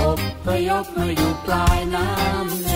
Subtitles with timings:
[0.00, 2.69] อบพยพมาอยู่ปลายน้ำ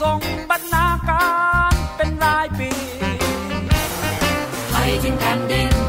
[0.00, 1.28] ส่งบรรณากา
[1.72, 2.70] รเป็นรายปี
[4.70, 5.83] ไทยทิ้งแผ่นดิน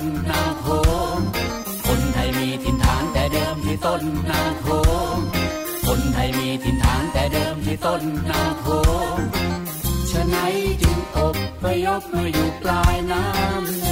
[0.00, 0.66] นนาโข
[1.86, 4.66] คนไทยมีถิ่นฐานแต่เดิมที่ต้นนาโข
[5.14, 5.18] ง
[5.86, 8.66] คนไทยมีถิ่นฐานแต่เดิมที่ต้นนาโข
[9.16, 9.18] ง
[10.10, 10.36] ฉะไหน
[10.82, 13.85] จึงอบไปยพมาอยู่ปลายน้ำ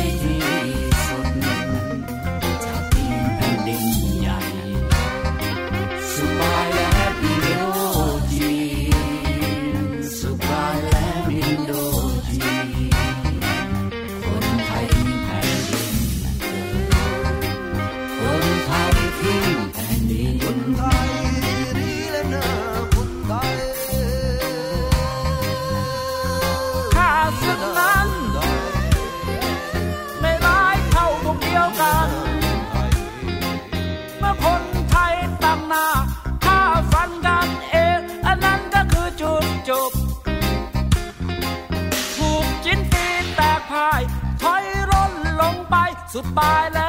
[46.16, 46.80] สุดปลายแหล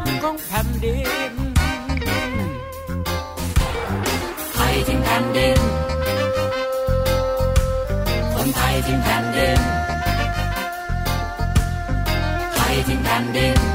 [0.00, 0.98] มของแผ่นดิ
[1.32, 1.34] น
[4.54, 5.60] ไทยทิ้งแผ่นดิน
[8.34, 9.60] คนไทยทิ้งแผ่นดิน
[12.54, 13.67] ไทยทิ้งแผ่นดิน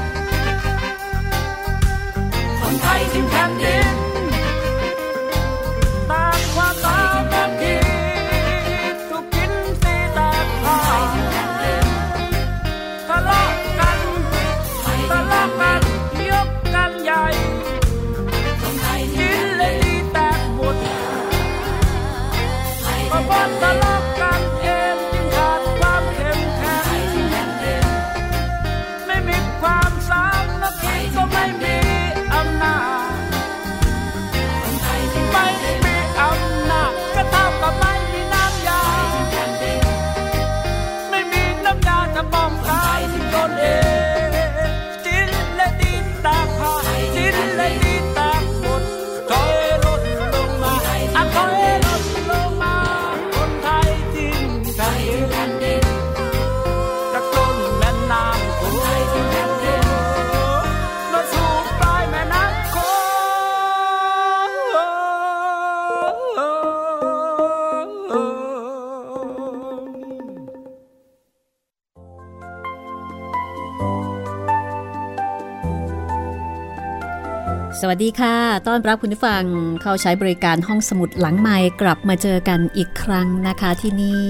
[77.96, 78.36] วัสดีค่ะ
[78.68, 79.44] ต้อนรับคุณผู้ฟัง
[79.82, 84.24] เข้าใช้บริการห้องสมุดหลังใหม่กลับมาเจอกันอีกครั้งนะคะที่นี่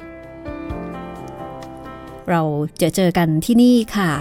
[2.30, 2.42] เรา
[2.82, 4.12] จะเจอกันที่นี่ค่ะ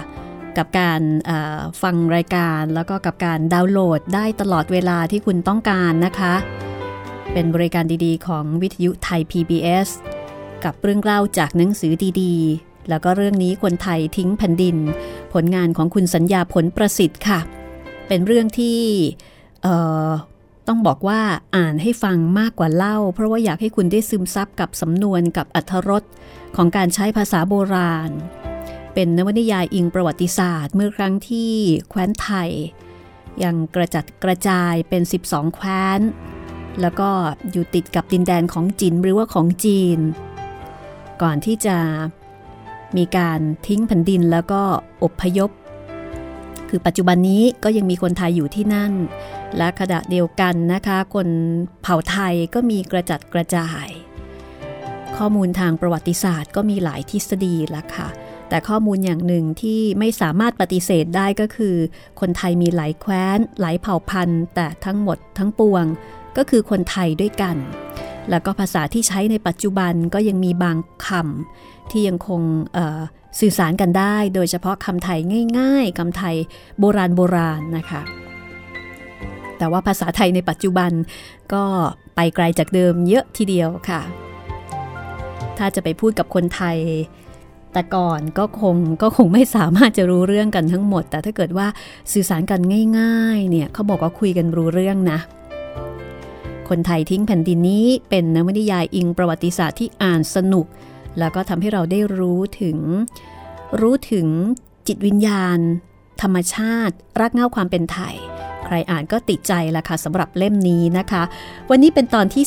[0.59, 1.01] กับการ
[1.81, 6.33] ฟังรายการแล้วก็กับการดาวน์โหลดได้ตลอดเวลาที่คุณต้องการนะคะ
[7.31, 9.89] เป็นบริการดีๆ ของวิทยุไทย PBS
[10.63, 14.77] กับเรื่องเล่าจากหนังสือดีๆ แล้วก็เรื่องนี้คนไทยทิ้งแผ่นดิน
[15.33, 17.39] ผลงานของคุณสัญญาผลประสิทธิ์ค่ะ
[18.07, 18.81] เป็นเรื่องที่
[20.67, 21.21] ต้องบอกว่า
[21.55, 26.03] อ่านให้ฟังมากกว่าเล่า เพราะว่าอยากให้คุณได้ซึมซับกับสำนวนกับอัธรส
[26.55, 28.11] ของการใช้ภาษาโบราณ
[28.93, 31.53] เป็นนวนิยายอิงประวัติศาสตร์เมื่อครั้งที่
[31.89, 32.51] แคว้นไทย
[33.43, 35.99] ยังกระจัดกระจายเป็น 12 แคว้น
[36.81, 37.09] แล้วก็
[37.51, 39.99] อยู่ติดกับดินแดนของจีนหรือว่าของจีน
[41.21, 41.77] ก่อนที่จะ
[42.97, 44.61] มีการทิ้งแผ่นดินแล้วก็
[45.03, 45.51] อบพยพ
[46.69, 48.93] คือปัจจุบันนี้ก็ยังมีคนไทยอยู่ที่นั่น
[49.57, 51.27] และขณะเดียวกันนะคะ คน
[51.81, 53.87] เผ่าไทยก็มีกระจัดกระจาย
[55.17, 58.09] ข้อมูลทางประวัติศาสตร์ก็มีหลายทฤษฎีละค่ะ
[58.49, 61.75] แต่ข้อมูลอย่างหนึ่งที่ไม่สามารถปฏิเสธได้ก็คือ
[62.19, 65.85] คนไทยมีหลายแคว้น หลายเผ่าพันธุ์ แต่ทั้งหมดทั้งปวง
[66.37, 67.57] ก็คือคนไทยด้วยกัน
[68.29, 72.41] แล้วก็ภาษาที่ใช้ในปัจจุบันก็ยังมีบางคำที่ยังคง
[73.39, 75.19] สื่อสารกันได้ โดยเฉพาะคำไทย
[75.59, 76.35] ง่าย ๆคำไทย
[76.79, 78.01] โบราณโบราณนะคะ
[79.57, 80.91] แต่ว่าภาษาไทยในปัจจุบัน
[81.53, 81.63] ก็
[82.15, 84.01] ไปไกลจากเดิมเยอะทีเดียวค่ะ
[85.57, 86.77] ถ้าจะไปพูดกับคนไทย
[87.73, 91.67] แต่ก่อนก็คงก็คงไม่สามารถจะรู้เรื่องกันทั้งหมด แต่ถ้าเกิดว่า
[92.13, 92.61] สื่อสารกัน
[92.99, 95.19] ง่าย ๆ เนี่ยเขาบอกว่าคุยกันรู้เรื่องนะ
[96.69, 100.65] คนไทยทิ้งแผ่นดินนี้เป็นนวนิยายอิงประวัติศาสตร์ที่อ่านสนุก
[101.19, 102.77] แล้วก็ทำให้เราได้รู้ถึง
[103.81, 104.27] รู้ถึง
[104.87, 105.59] จิตวิญญาณ
[106.21, 108.15] ธรรมชาติรักเงาความเป็นไทย
[108.65, 111.23] ใครอ่านก็ติดใจละค่ะสำหรับเล่มนี้นะคะ
[111.69, 112.43] วันนี้เป็นตอนที่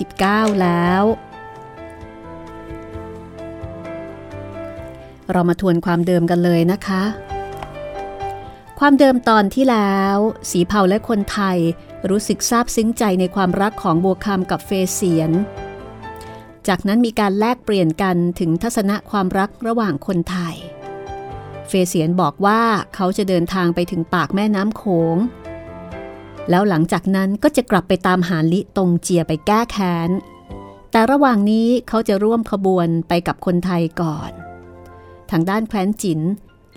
[0.00, 1.02] 39 แล้ว
[5.32, 7.02] เรามาทวนความเดิมกันเลยนะคะ
[8.82, 10.16] ความเดิมตอนที่แล้ว
[10.50, 11.58] สีเผาและคนไทย
[12.10, 15.30] รู้สึกซาบซึ้งใจในความรักของบัวคำกับเฟเสียน
[16.68, 20.56] จากนั้นมีการแลกเปลี่ยนกันถึงทัศนะความรักระหว่างคนไทย
[21.68, 22.60] เฟเสียนบอกว่า
[22.94, 24.82] เขาจะเดินทางไปถึงปากแม่น้ำโข
[25.14, 25.16] ง
[26.50, 30.10] แล้วหลังจากนั้นก็จะกลับไปตามหาลิตรงเจียไปแก้แค้น
[30.90, 34.30] แต่ระหว่างนี้เขาจะร่วมขบวนไปกับคนไทยก่อน
[35.30, 36.20] ทางด้านแคว้นจิน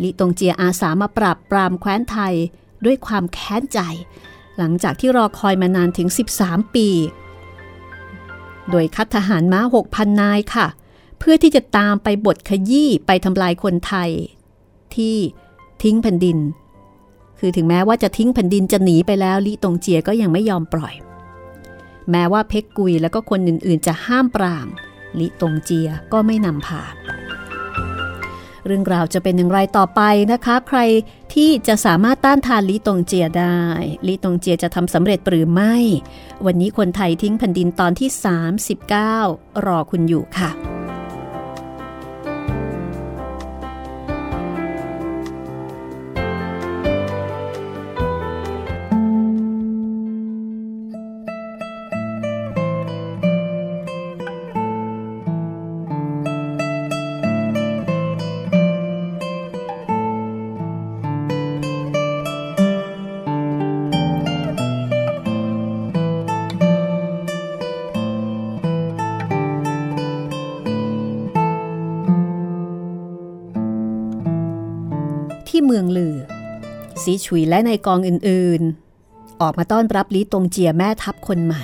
[0.03, 2.36] ลิตงเจียอาสามาปราบปรามแคว้นไทย
[2.86, 3.79] ด้วยความแค้นใจ
[4.58, 6.08] หลังจากที่รอคอยมานานถึง
[6.41, 6.88] 13 ปี
[8.70, 10.67] โดยคัดทหารม้า 6,000 นายค่ะ
[11.20, 14.10] เพื่อที่จะตามไปบทขยี้ไปทำลายคนไทย
[14.96, 15.17] ที่
[15.84, 16.38] ทิ้งแผ่นดิน
[17.39, 20.93] คือถึงแม้ว่าจะทิ้งแผ่นดินจะหนีไปแล้วลิตงเจียก็ยังไม่ยอมปล่อย
[22.12, 24.67] แม้ว่าเพ็กกุยแล้วก็คนอื่นๆ จะห้ามปราม
[25.20, 26.81] ลิตงเจียก็ไม่นำพา
[28.65, 30.01] เรื่องราวจะเป็นอย่างไรต่อไป
[30.32, 30.80] นะคะ ใคร
[31.34, 33.62] ที่จะสามารถต้านทานลีตงเจียได้
[34.08, 35.75] ลีตงเจียจะทำสำเร็จหรือไม่
[36.46, 38.10] วันนี้คนไทยทิ้งแผ่นดินตอนที่
[38.88, 40.51] 39 รอคุณอยู่ค่ะ
[77.03, 81.63] สีฉุยและในกองอื่นๆ ออกมาต้อนรับลีตงเจียแม่ทัพคนใหม่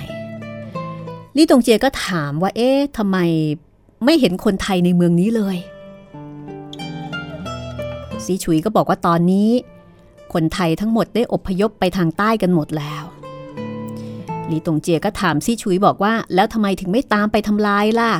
[1.36, 3.18] ลีตงเจียก็ถามว่าเอ๊ะทำไม
[4.04, 5.56] ไม่เห็นคนไทยในเมืองนี้เลย
[8.24, 9.50] สีฉุยก็บอกว่าตอนนี้
[10.32, 13.04] คนไทยทั้งหมดได้อพยพไปทางใต้กันหมดแล้ว
[14.50, 18.12] ลีตงเจียก็ถามซีฉุยบอกว่า แล้วทำไมถึงไม่ตามไปทำลายล่ะ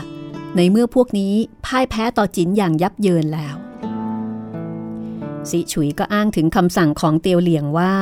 [0.57, 1.35] ในเมื่อพวกนี้
[1.67, 3.57] พ่ายแพ้ต่อจินอย่างยับเยินแล้ว
[5.51, 7.95] ซิฉุยก็อ้างถึงคำสั่งของเตียวเหลียงว่า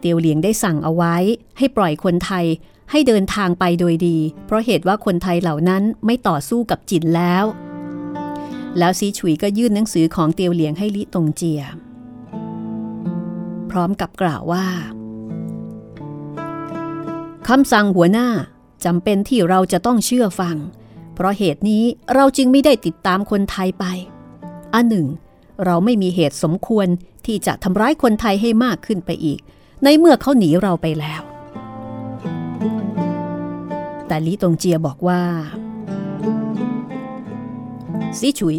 [0.00, 1.16] เตียวเหลียงได้สั่งเอาไว้
[1.58, 2.46] ให้ปล่อยคนไทย
[2.90, 7.44] ให้เดินทางไปโดยดี เพราะเหตุว่าคนไทยเหล่านั้นไม่ต่อสู้กับจินแล้ว
[8.78, 11.62] แล้วซีฉุยก็ยื่นหนังสือของเตียวเหลียงให้ลิตงเจีย
[13.70, 14.66] พร้อมกับกล่าวว่า
[17.48, 18.28] คำสั่งหัวหน้า
[18.84, 20.56] จำเป็นที่เราจะต้องเชื่อฟัง
[21.14, 21.84] เพราะเหตุนี้
[22.14, 23.84] เราจึงไม่ได้ติดตามคนไทยไป
[24.74, 25.06] อันหนึ่ง
[25.64, 26.86] เราไม่มีเหตุสมควร
[27.26, 29.40] ที่จะทำร้ายคนไทยให้มากขึ้นไปอีก
[29.84, 31.22] ในเมื่อเขาหนีเราไปแล้ว
[34.06, 35.22] แต่ลีตงเจียบอกว่า
[38.18, 38.56] ซีฉุย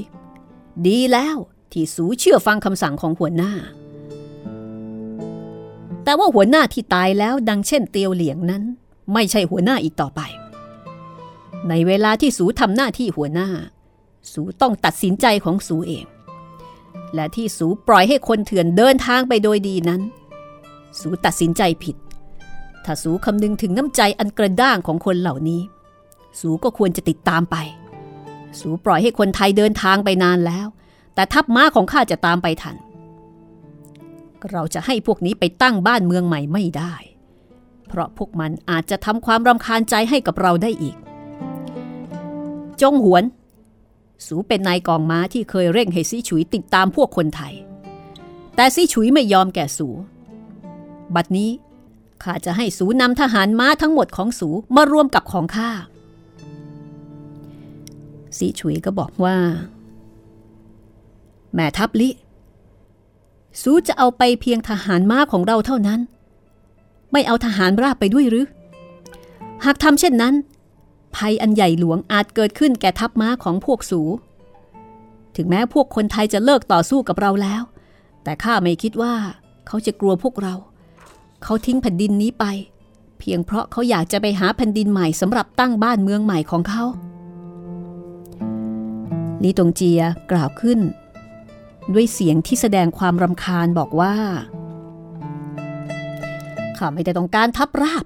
[0.88, 1.38] ดีแล้ว
[1.72, 3.52] ที่สูเชื่อฟังคำสั่งของหัวหน้า
[6.04, 8.64] แต่ว่าหัวหน้าที่ตายแล้วดังเช่นเตียวเหลียงนั้น
[9.14, 10.22] ไม่ใช่หัวหน้าอีกต่อไป
[11.70, 13.50] ในเวลาที่สูทำหน้าที่หัวหน้า
[14.34, 16.06] สูต้องตัดสินใจของสูเอง
[17.16, 20.02] และที่สูปล่อยให้คนเถื่อนเดินทางไปโดยดีนั้น
[21.00, 21.96] สูตัดสินใจผิด
[22.86, 25.62] ถ้าสูคำนึงถึงน้ำใจอันกระด้างของคนเหล่านี้
[26.40, 27.56] สูก็ควรจะติดตามไป
[28.60, 30.68] สูปล่อยให้คนไทยเดินทางไปนานแล้ว
[31.16, 32.76] แต่ทัพม้าของข้าจะตามไปทัน
[34.52, 36.94] เราจะให้พวกนี้ไปตั้งบ้านเมืองใหม่ไม่ได้
[37.88, 40.96] เพราะพวกมันอาจจะทำความรำคาญใจให้กับเราได้อีก
[42.82, 43.24] จงหวน
[44.28, 47.54] สูเป็นนายกองม้าที่เคยเร่งให้ซีฉุยติดตามพวกคนไทย
[48.56, 49.88] แต่ซีฉุยไม่ยอมแก่สู
[51.16, 51.50] บัดนี้
[52.24, 55.70] ข้าจะให้สูนำทหารม้าทั้งหมดของสูมารวมกับของข้า
[58.38, 59.36] ซีฉุยก็บอกว่า
[61.54, 62.10] แม่ทัพลิ
[63.62, 66.00] สูจะเอาไปเพียงทหารม้าของเราเท่านั้น
[67.12, 68.46] ไม่เอาทหารราบไปด้วยหรือ
[69.66, 70.34] หากทำเช่นนั้น
[71.16, 74.02] ภัยอันใหญ่หลวงอาจเกิดขึ้นแก่ทัพม้าของพวกสู
[75.36, 77.62] ถึงแม้พวกคนไทยจะเลิกต่อสู้กับเราแล้ว
[78.24, 79.14] แต่ข้าไม่คิดว่า
[79.68, 80.56] เขาจะกลัวพวกเรา
[81.44, 82.46] เขาทิ้งแผ่นดินนี้ไป
[83.20, 86.84] เพียงเพราะเขาอยากจะไปหาแผ่นดินใหม่สำหรับตั้งบ้านเมืองใหม่ของเขา
[89.44, 90.02] ลีตงเจีย
[90.32, 90.80] กล่าวขึ้น
[91.94, 94.16] ด้วยเสียงที่แสดงความรำคาญบอกว่า
[96.78, 98.06] ข้าไม่ได้ต้องการทัพราบ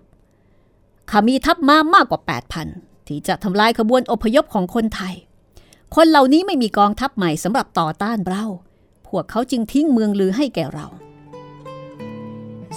[1.10, 5.16] ข้ามีทัพม้ามากกว่า 8,000 ที่จะทำลายขบวนอพยพของคนไทย
[5.96, 8.46] คนเหล่านี้ไม่มีกองทัพใหม่สำหรับต่อต้านเรา
[9.08, 10.88] พวกเขาจึงทิ้งเมืองลือให้แก่เรา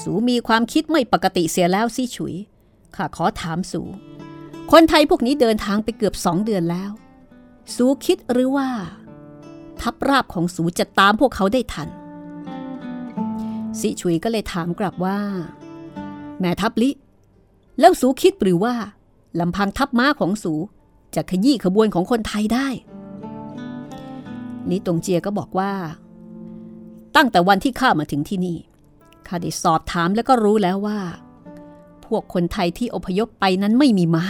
[0.02, 2.35] สูมีความคิดไม่ปกติเสียแล้วสิฉุย
[2.97, 3.82] ข้าขอถามสู
[4.73, 6.90] คนไทยพวกนี้เดินทางไปเกือบสองเดือนแล้ว
[7.76, 8.68] สูคิดหรือว่า
[9.80, 11.88] ทัพราบของสูจะตามพวกเขาได้ทัน
[13.80, 15.18] สิฉุยก็เลยถามกลับว่า
[16.40, 16.90] แม่ทัพลิ
[17.80, 18.75] แล้วสูคิดหรือว่า
[19.40, 20.54] ลำพังทัพม้าของสู
[21.14, 22.68] จะขยี้ขบวนของคนไทยได้
[24.70, 25.73] ลิตงเจียก็บอกว่า
[27.16, 28.58] ตั้งแต่วันที่ข้ามาถึงที่นี่
[29.26, 31.00] ข้าได้สอบถามแล้วก็รู้แล้วว่า
[32.06, 34.25] พวกคนไทยที่อพยพไปนั้นไม่มีม้า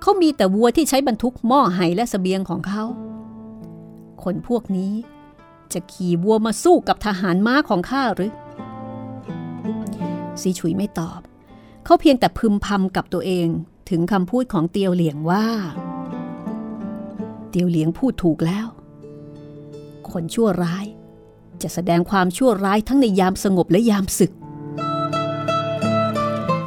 [0.00, 2.84] เขามีแต่วัวที่ใช้บรรทุกหม้อไหและสเสบียงของเขา
[4.22, 4.92] คนพวกนี้
[5.72, 8.32] จะขี่วัวมาสู้กับทหารม้าของข้าหรือ
[10.40, 11.20] ซีฉุยไม่ตอบ
[11.90, 13.48] เขาเพียงแต่พึมพำกับตัวเอง
[13.90, 15.46] ถึงคำพูดของเตียวเหลียงว่า
[17.50, 18.66] เตียวเหลียงพูดถูกแล้ว
[20.10, 20.86] คนชั่วร้าย
[21.62, 24.32] จะแสดงความชั่วร้ายทั้งในยามสงบและยามศึก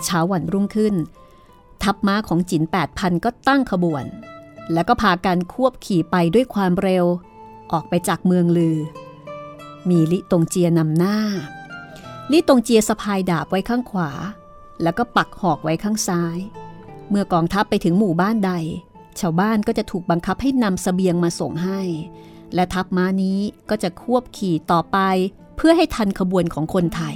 [0.03, 0.95] เช้าวันรุ่งขึ้น
[1.83, 4.05] ทัพม้าของจินแปดพันก็ตั้งขบวน
[4.73, 7.05] แล้วก็พากันควบขี่ไปด้วยความเร็ว
[7.71, 8.77] ออกไปจากเมืองลือ
[9.89, 11.17] มีลิตงเจียนำหน้า
[12.31, 14.11] ลิตงเจียสะพายดาบไว้ข้างขวา
[14.83, 16.37] แล้วก็ปักหอกไว้ข้างซ้าย
[17.09, 18.53] เมื่อกองทัพไปถึงหมู่บ้านใด
[19.19, 21.81] ชาวบ้านก็จะถูกบังคับให้นำสเสบียงมาส่งให้
[22.55, 24.97] และทัพม้านี้ก็จะควบขี่ต่อไป
[25.57, 27.15] เพื่อให้ทันขบวนของคนไทย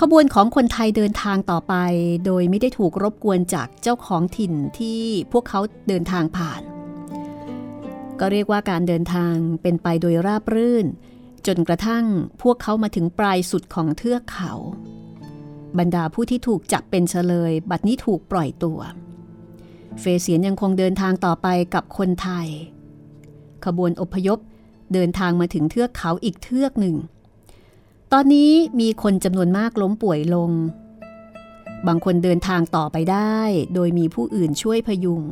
[0.00, 1.74] ขบวนของคนไทยเดินทางต่อไป
[2.26, 5.00] โดยไม่ได้ถูกรบกวนจากเจ้าของถิ่นที่
[5.32, 6.62] พวกเขาเดินทางผ่าน
[8.20, 10.86] ก็เรียกว่าการเดินทางเป็นไปโดยราบรื่น
[11.46, 12.04] จนกระทั่ง
[12.42, 14.52] พวกเขามาถึงปลายสุดของเทือกเขา
[15.78, 18.78] บรรดาผู้ที่ถูกจับเป็นเฉลย บัดนี้ถูกปล่อยตัว
[20.00, 22.48] เฟเสียนยังคงเดินทางต่อไปกับคนไทย
[23.64, 24.38] ขบวนอพยพ
[24.94, 26.96] เดินทางมาถึงเทือกเขาอีกเทือกหนึ่ง
[28.12, 30.50] ตอนนี้มีคนจำนวนมากล้มป่วยลง
[31.86, 33.38] บางคนเดินทางต่อไปได้
[33.74, 35.22] โดยมีผู้อื่นช่วยพยุง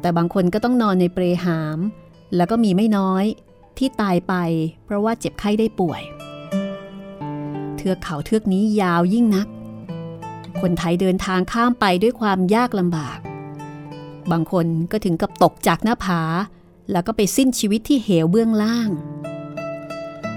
[0.00, 1.78] แต่บางคนก็ต้องนอนในเปรหาม
[2.36, 3.24] แล้วก็มีไม่น้อย
[3.78, 4.34] ที่ตายไป
[4.84, 6.02] เพราะว่าเจ็บไข้ได้ป่วย
[7.76, 9.46] เทือกเขาเทือกนี้ยาวยิ่งนัก
[10.60, 13.18] คนไทยเดินทางข้ามไปด้วยความยากลำบาก
[14.30, 16.20] บางคนก็ถึงกับตกจากหน้าผา
[16.92, 18.90] แล้วก็ไปสิ้นชีวิตที่เหวเบื้องล่าง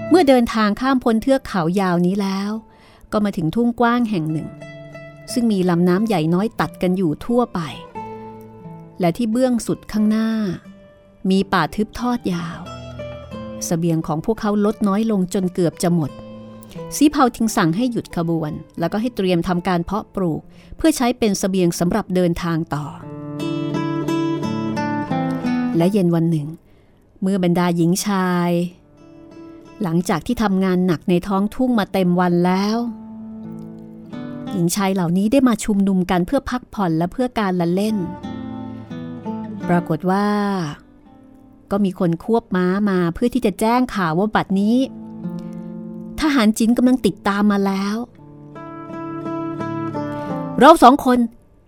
[0.10, 2.52] เมื่อเดินทางข้ามพ้นเทือกเขายาวนี้แล้ว
[3.12, 4.48] ก็มาถึงทุ่งกว้างแห่งหนึ่ง
[5.34, 7.60] ซึ่งมีลำน้ำใหญ่น้อยตัดกันอยู่ทั่วไป
[9.00, 10.30] และที่เบื้องสุดข้างหน้า
[11.30, 12.60] มีป่าทึบทอดยาว
[13.60, 16.12] สเสบียงของพวกเขาลดน้อยลงจนเกือบจะหมด
[16.96, 20.42] สีเผาทิ้งสั่งให้หยุดขบวน แล้วก็ให้เตรียมทำการเพาะปลูก
[20.78, 22.86] เพื่อใช้เป็นสเสบียงสำหรับเดินทางต่อ
[25.78, 26.48] และเย็นวันหนึ่ง
[27.22, 28.52] เมื่อบรรดาหญิงชาย
[29.84, 32.78] หลังจากที่ทำงานหนักในท้องทุ่งมาเต็มวันแล้ว
[34.52, 37.98] หญิงชายเหล่านี้ได้มาชุมนุมกันเพื่อพักผ่อนและเพื่อการละเล่น
[39.70, 40.28] ปรากฏว่า
[41.72, 44.78] ก็มีคนควบม้ามาเพื่อที่จะแจ้งข่าวว่าบัดนี้
[46.20, 47.96] ทหารจินกำลังติดตามมาแล้ว
[50.60, 51.20] เราสองคน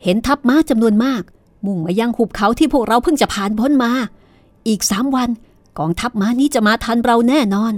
[0.04, 1.22] เห็นทัพม้าจำนวนมาก
[1.66, 3.92] มุ่งมายังหุบเขาที่พวกเราเพิ่งจะผ่านพ้นมา
[4.68, 5.30] อีกสามวัน
[5.80, 7.74] กองทัพม้านี้จะมาทันเราแน่นอน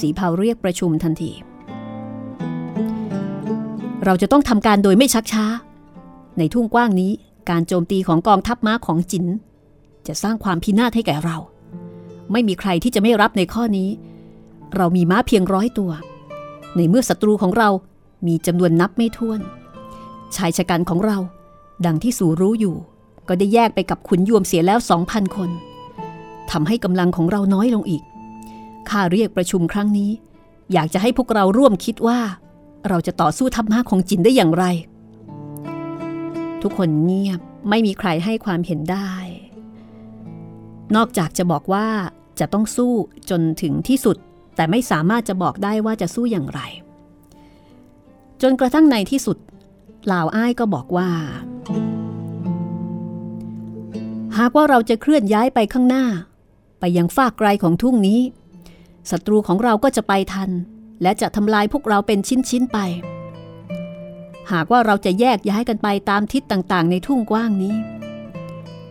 [0.00, 1.30] สีเผาเรียกประชุมทันที
[4.04, 5.44] เราจะต้องทำการโดยไม่ชักช้า
[6.38, 7.12] ในทุ่งกว้างนี้
[7.50, 9.26] การโจมตีของกองทัพม้าของจิน
[10.06, 11.36] จะสร้างความพินาศให้แก่เรา
[12.32, 13.88] ไม่มีใครที่จะไม่รับในข้อนี้
[14.76, 15.90] เรามีม้าเพียงร้อยตัว
[16.76, 17.68] ในเมื่อศัตรูของเรา
[18.26, 19.40] มีจำนวนนับไม่ถ้วน
[20.36, 21.18] ชายชะกันของเรา
[21.86, 22.76] ดังที่สูรู้อยู่
[23.28, 25.50] ก็ได้แยกไปกับขุนยวมเสียแล้วสองพันคน
[26.50, 28.02] ทำให้กำลังของเราน้อยลงอีก
[28.88, 30.10] ข้าเรียกประชุมครั้งนี้
[30.72, 32.20] อยากจะให้พวกเราร่วมคิดว่า
[32.88, 34.64] เราจะต่อสู้ทัพม้าของจินได้อย่างไร
[36.62, 39.10] ทุกคนเงียบไม่มีใครให้ความเห็นได้
[40.96, 41.86] นอกจากจะบอกว่า
[42.40, 42.92] จะต้องสู้
[43.30, 44.16] จนถึงที่สุด
[44.56, 46.60] แต่ไม่สามารถจะบอกได้ว่าจะสู้อย่างไร
[48.42, 49.38] จนกระทั่งในที่สุด
[50.12, 51.10] ลาวอ้ายก็บอกว่า
[54.38, 56.04] หากว่าเราจะเคลื่อนย้ายไปข้างหน้า
[56.80, 58.20] ไปยังฝากไกลของทุ่งนี้
[59.10, 60.50] ศัตรูของเราก็จะไปทัน
[61.02, 62.78] และจะทำลายพวกเราเป็นชิ้นๆไป
[64.52, 67.74] หากว่าเราจะแยกย้ายกันไปตามทิศต่างๆ ในทุ่งกว้างนี้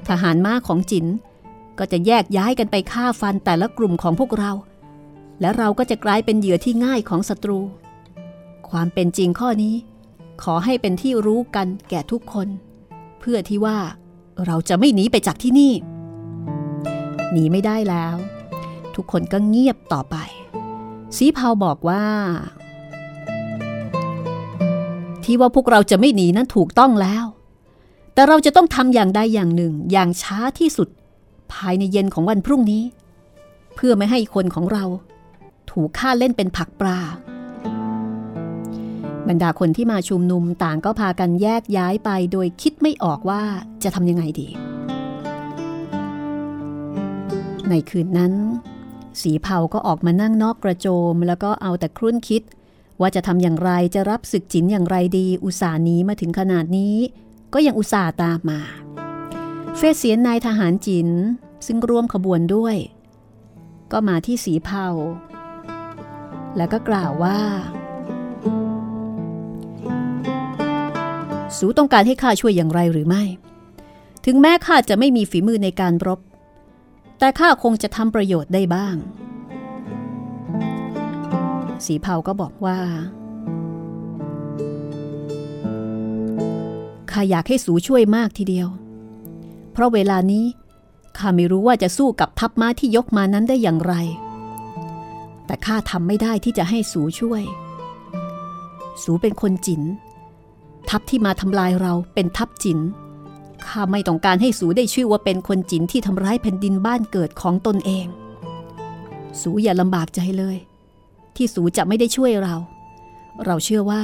[0.07, 1.05] ทหารม้าของจิน
[1.79, 4.51] ก็จะแยกย้ายกันไปฆ่าฟันแต่ละกลุ่มของพวกเรา
[5.41, 7.59] และเราก็จะกลายเป็นเหยื่อที่ง่ายของศัตรู
[8.69, 9.75] ความเป็นจริงข้อนี้
[10.43, 12.47] ขอให้เป็นที่รู้กันแก่ทุกคน
[13.19, 13.77] เพื่อที่ว่า
[14.45, 15.73] เราจะไม่หนีไปจากที่นี่
[17.31, 18.15] หนีไม่ได้แล้ว
[18.95, 20.15] ทุกคนก็เงียบต่อไป
[21.17, 22.03] สีเผาบอกว่า
[25.31, 27.25] ที่ว่าพวกเราจะไม่หนีนั้นถูกต้องแล้ว
[28.13, 30.89] แต่เราจะต้องทำอย่างใดอย่างหนึ่งอย่างช้าที่สุด
[31.53, 32.83] ภายในเย็นของวันพรุ่งนี้
[33.75, 34.83] เพื่อไม่ให้คนของเรา
[35.71, 36.99] ถูกฆ่าเล่นเป็นผักปลา
[39.27, 43.41] บรรดาคนที่มาชุมนุมต่างก็พากันแยกย้ายไปโดยคิดไม่ออกว่า
[43.83, 44.47] จะทำยังไงดี
[47.69, 48.33] ในคืนนั้น
[49.21, 52.41] สีเผาก็ออกมานั่งนอกกระโจม แล้วก็เอาแต่ครุ่นคิด
[53.01, 56.95] ว่าจะทำอย่างไรจะรับศึกจินอย่างไรดี อุตส่าห์นี้มาถึงขนาดนี้
[57.53, 58.61] ก็ยังอุตส่าห์ตามมา
[59.77, 61.09] เฟสเสียนนายทหารจิน
[61.65, 62.75] ซึ่งร่วมขบวนด้วย
[63.91, 64.87] ก็มาที่สีเผา
[66.57, 67.39] แล้วก็กล่าวว่า
[71.57, 73.23] สูต้องการให้ข้าช่วยอย่างไรหรือไม่
[74.25, 76.19] ถึงแม้ข้าจะไม่มีฝีมือในการรบ
[77.19, 78.95] แต่ข้าคงจะทำประโยชน์ได้บ้าง
[81.85, 82.77] สีเผาก็บอกว่า
[87.11, 88.67] ข้าอยากให้สูช่วยมากทีเดียว
[89.71, 90.45] เพราะเวลานี้
[91.17, 93.93] ข้าไม่รู้ว่าจะสู้กับทัพม้าที่ยกมานั้นได้อย่างไร
[95.45, 97.43] แต่ข้าทำไม่ได้ที่จะให้สูช่วย
[99.03, 99.81] สูเป็นคนจิน
[100.89, 102.79] ทัพที่มาทำลายเราเป็นทัพจิน
[103.67, 108.07] ข้าไม่ต้องการให้สูได้ชื่อว่าเป็นคนจินที่ทำร้ายแผ่นดินบ้านเกิดของตนเอง
[109.41, 110.57] สูอย่าลำบากใจเลย
[111.39, 112.55] ที่สูจะไม่ได้ช่วยเรา
[113.45, 114.03] เราเชื่อว่า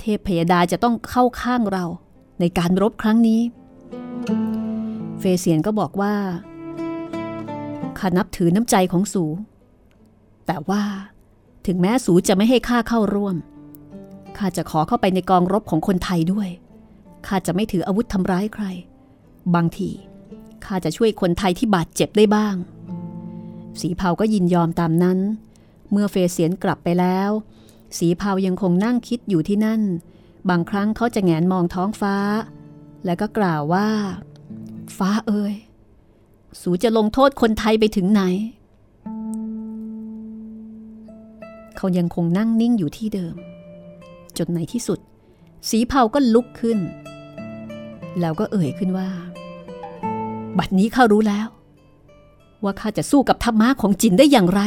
[0.00, 1.84] เทพพยดาจะต้องเข้าข้างเรา
[2.40, 3.40] ในการรบครั้งนี้
[5.18, 6.14] เฟเซียนก็บอกว่า
[7.98, 9.24] ข้านับถือน้ำใจของสู
[10.46, 10.82] แต่ว่า
[11.66, 13.36] ถึงแม้สูจะไม่ให้ข้าเข้าร่วม
[14.38, 16.48] ข้าจะขอเข้าไปในกองรบของคนไทยด้วย
[17.26, 18.64] ข้าจะไม่ถืออาวุธทำร้ายใคร
[19.54, 19.90] บางที
[20.64, 22.54] ข้าจะช่วยคนไทยที่บาดเจ็บได้บ้าง
[23.80, 25.18] สีเผาก็ยินยอมตามนั้น
[25.92, 27.30] เมื่อเฟเซียนกลับไปแล้ว
[27.98, 29.82] สีเผายังคงนั่งคิดอยู่ที่นั่น
[30.50, 32.16] บางครั้งเขาจะแงนมองท้องฟ้า
[33.04, 33.88] แล้วก็กล่าวว่า
[34.96, 35.54] ฟ้าเอ่ย
[36.60, 38.22] สูจะลงโทษคนไทยไปถึงไหน
[41.76, 43.36] เขายังคงนั่งนิ่งอยู่ที่เดิม
[44.38, 44.98] จนในที่สุด
[45.68, 46.78] สีเผาก็ลุกขึ้น
[48.20, 49.08] แล้วก็เอ่ยขึ้นว่า
[50.58, 51.48] บัดนี้ข้ารู้แล้ว
[52.64, 54.62] ว่าข้าจะสู้กับธรรมะของจินได้อย่างไร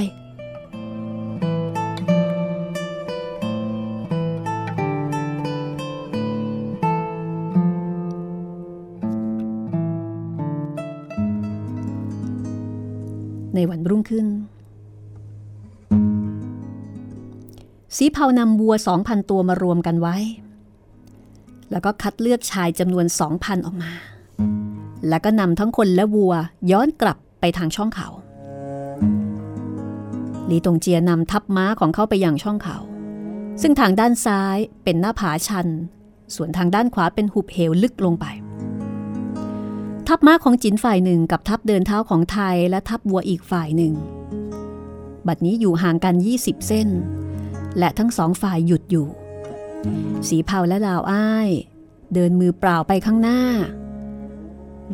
[13.56, 14.28] ในวันรุ่งขึ้น
[17.98, 20.16] สีเผานำวัวสองพันตัวมารวมกันไว้
[21.72, 23.92] แล้วก็คัดเลือกชายจำนวนสองพันออกมา
[25.10, 26.34] แล้วก็นำทั้งคนและวัว
[26.72, 28.08] ย้อนกลับไปทางช่องเขา
[30.50, 32.78] ลีตงเจียนำทัพม้าของเขาไปยังช่องเขา
[33.62, 35.68] ซึ่งทางด้านซ้ายเป็นหน้าผาชัน
[36.36, 38.26] ส่วนทางด้านขวาเป็นหุบเหวลึกลงไป
[40.10, 43.94] ทัพม้าของจินฝ่ายหนึ่งกับทัพเดินเท้าของไทยและทัพวัวอีกฝ่ายหนึ่ง
[45.28, 46.90] บัดนี้อยู่ห่างกัน 20 เส้น
[47.78, 49.08] และทั้งสองฝ่ายหยุดอยู่
[50.28, 51.50] สีเผาและดาวอ้าย
[52.14, 53.42] เดินมือเปล่าไปข้างหน้า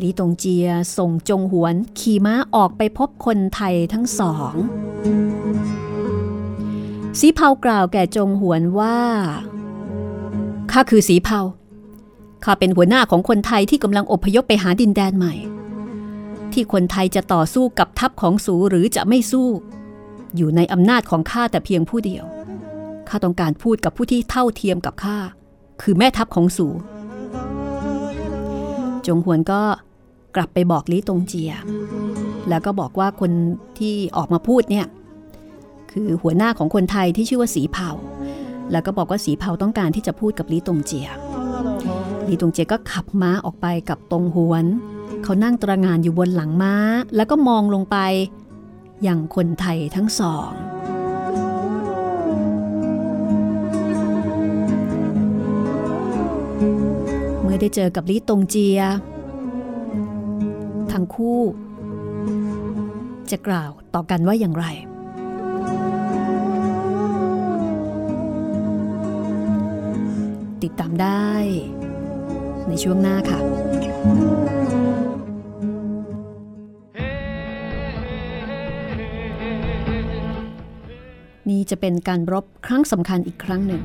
[0.01, 4.53] ลีตงเจียส่งจงหวนขี่ม้าออกไปพบคนไทยทั้งสอง
[7.19, 8.97] สีเผากล่าวแก่จงหวนว่า
[10.71, 11.41] ข้าคือสีเผา
[12.43, 15.33] ข้าเป็นหัวหน้าของคนไทยที่กำลังอพยพไปหาดินแดนใหม่
[16.53, 19.47] ที่คนไทยจะต่อสู้กับทัพของสูหรือจะไม่สู้
[20.35, 22.25] อยู่ในอำนาจของข้าแต่เพียงผู้เดียว
[23.09, 25.17] ข้าต้องการพูดกับผู้ที่เท่าเทียมกับข้า
[25.81, 26.67] คือแม่ทัพของสู
[29.07, 29.61] จงหวนก็
[30.35, 31.51] กลับไปบอกลิตงเจีย
[32.49, 33.31] แล้วก็บอกว่าคน
[33.79, 34.87] ที่ออกมาพูดเนี่ย
[35.91, 37.91] คือหัวหน้าของคนไทยที่ชื่อว่าสีเผา
[38.71, 41.07] แล้วก็บอกว่าสีเผาต้องการที่จะพูดกับลีตงเจีย
[42.31, 44.65] ลีตงเจก็ขับม้าออกไปกับตงหวน
[45.23, 46.73] เขานั่งตระงานอยู่บนหลังม้า
[47.15, 47.97] แล้วก็มองลงไป
[49.03, 50.51] อย่างคนไทยทั้งสอง
[57.41, 58.79] เมื่อได้เจอกับลีตงเจีย
[60.91, 61.41] ทั้งคู่
[63.31, 64.65] จะกล่าวต่อกันว่าอย่างไร
[70.63, 71.31] ติดตามได้
[72.71, 73.39] ในช่วงหน้าค่ะ
[81.49, 83.83] นี่จะเป็นการรบครั้งสำคัญอีกครั้งหนึ่ง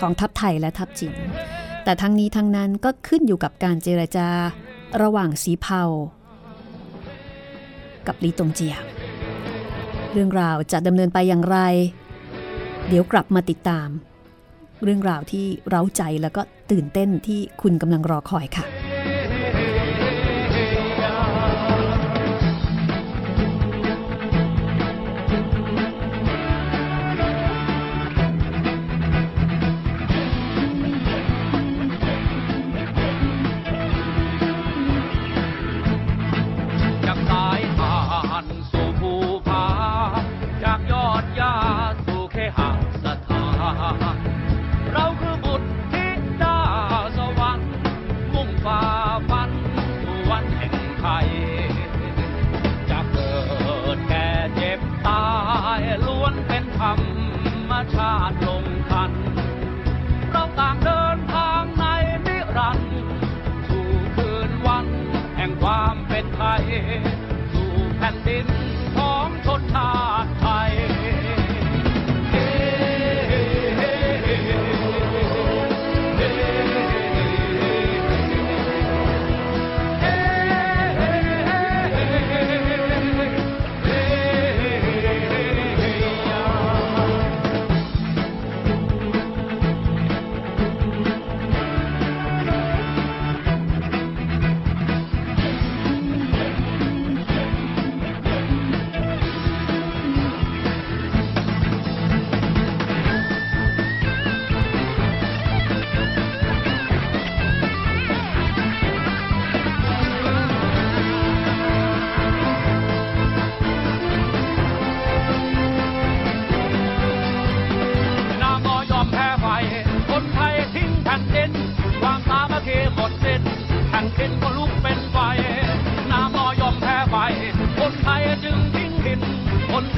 [0.00, 1.16] ของทัพไทยและทัพจีน
[1.84, 4.28] แต่ทั้งนี้ทั้งนั้นก็ขึ้นอยู่กับการเจรจา
[5.02, 5.82] ระหว่างสีเผา
[8.06, 8.76] กับลีตงเจีย
[10.12, 11.58] เรื่องราวจะดำเนินไปอย่างไร
[12.88, 13.88] เดี๋ยวกลับมาติดตาม
[14.82, 18.66] เรื่องราวที่เร้าใจแล้วก็ตื่นเต้นที่คุณกำลังรอคอยค่ะ
[56.82, 56.94] รร
[57.70, 59.12] มชาติลงทัน
[60.30, 61.84] เราต่างเดินทางใน
[62.26, 62.94] นิรันดร์
[63.68, 64.86] สู่คืนวัน
[65.36, 66.64] แห่งความเป็นไทย
[67.52, 68.46] สู่แผ่นดิน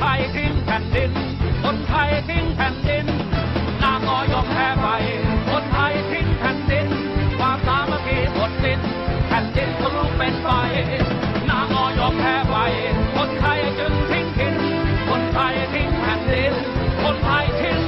[0.05, 1.12] ทยทิ้งแผ่นดิน
[1.64, 3.07] คนไทยทิ้งแผ่นดิน
[3.83, 4.87] นางอยอมแพ้ไป
[5.51, 6.87] คนไทยทิ้งแผ่นดิน
[7.38, 8.81] ความสามัคคีหมดสิ้น
[9.29, 10.49] แผ่นดินทะลุเป็นไฟ
[11.51, 12.57] นางอยอมแพ้ไป
[13.17, 14.55] คนไทยจึงทิ้งทิ้น
[15.09, 16.53] คนไทยทิ้งแผ่นดิน
[17.03, 17.79] คนไทยทิ้ง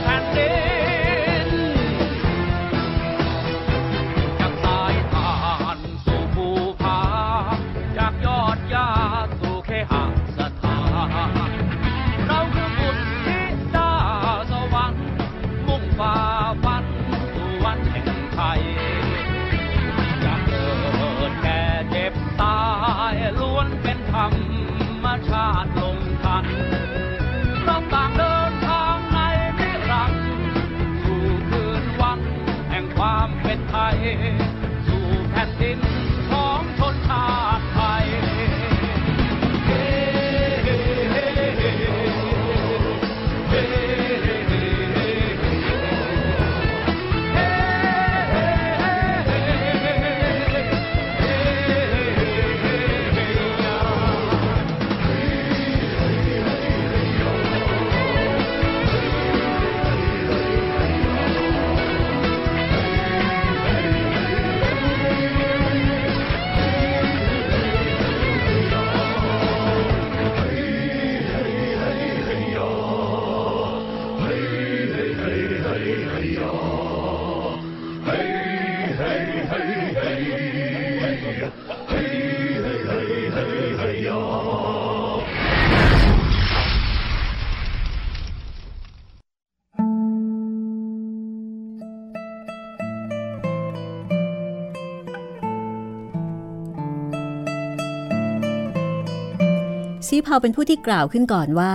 [100.06, 101.74] ซีเผาเป็นผู้ที่กล่าวขึ้นก่อนว่า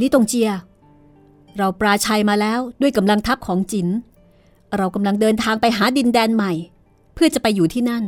[0.00, 0.50] ลิตงเจีย
[1.58, 3.88] เราปราชัยมาแล้วด้วยกำลังทัพของจิน
[4.76, 6.52] เรากำลังเดินทางไปหาดินแดนใหม่
[7.14, 8.04] เพื่อจะไปอยู่ที่นั่น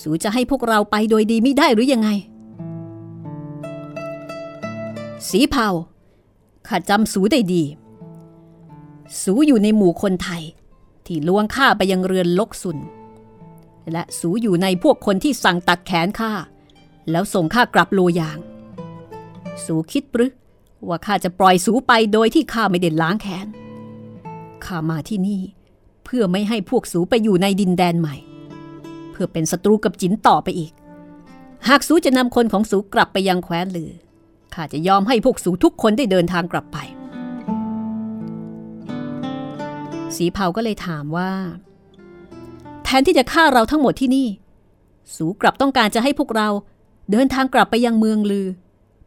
[0.00, 2.08] สูจะให้พวกเราไปโดยดีไม่ได้หรือยังไง
[5.28, 5.68] สีเผา
[6.68, 7.62] ข้าจำสูได้ดี
[9.22, 10.42] สูอยู่ในหมู่คนไทย
[11.06, 12.78] ที่ลวงข้าไปยังเรือนลกสุน
[13.92, 16.32] และสูอยู่ในพวกคนที่สั่งตัดแขนข้า
[17.10, 18.38] แล้วส่งข้ากลับโลยาง
[19.64, 20.26] สูคิดปรึ
[20.88, 23.46] ว่าข้าจะปล่อยสูไปโดยที่ข้าไม่ได้ล้างแค้น
[24.64, 25.42] ข้ามาที่นี่
[26.04, 28.16] เพื่อไม่ให้พวกสูไปอยู่ในดินแดนใหม่
[29.10, 30.72] เพื่อเป็นศัตรูกับจินต่อไปอีก
[31.68, 33.90] หากสูจะนำคนของสูกลับไปยังแคว้นลือ
[34.54, 36.78] ข้าจะยอมให้พวกสูทุกคนได้เดินทางกลับไป
[40.16, 41.30] สีเผาก็เลยถามว่า
[42.84, 44.28] แทนที่จะฆ่าเราทั้งหมดที่นี่
[45.16, 46.48] สูกลับต้องการจะให้พวกเรา
[47.12, 48.46] เดินทางกลับไปยังเมืองลือ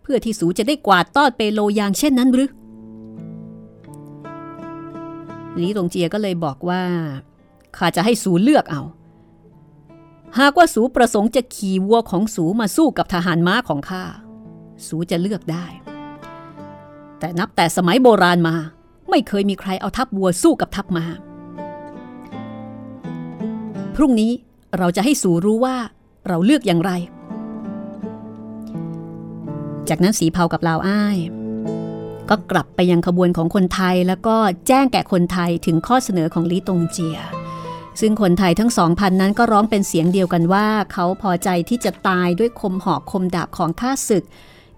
[0.01, 2.49] เพื่อที่สูจะได้กวาดต้อนเปโลยางเช่นนั้นหรือ
[5.61, 6.81] ลีตงเจียก็เลยบอกว่า
[7.77, 8.81] ข้าจะให้สูเลือกเอา
[10.39, 14.03] หากว่าสูประสงค์จะขี่วัวของสูมาสู้กับทหารม้าของข้า
[14.87, 15.65] สูจะเลือกได้
[17.19, 18.55] แต่นับแต่สมัยโบราณมา
[19.09, 21.05] ไม่เคยมีใครเอาทัพวัวสู้กับทัพมา้า
[23.95, 24.31] พรุ่งนี้
[24.77, 25.75] เราจะให้สูรู้ว่า
[26.27, 26.91] เราเลือกอย่างไร
[29.89, 31.17] จากนั้นสีเผากับลาวอ้าย
[32.29, 34.35] ก็กลับไปยังขบวนของคนไทยแล้วก็
[34.67, 37.17] แจ้งแก่คนไทยถึงข้อเสนอของลีตงเจีย
[38.01, 44.23] ซึ่งคนไทยทั้งสองพันนั้นก็ร้องเป็นเสียงเดียวกันว่า เขาพอใจที่จะตายด้วยคมหอกคมดาบของข้าศึก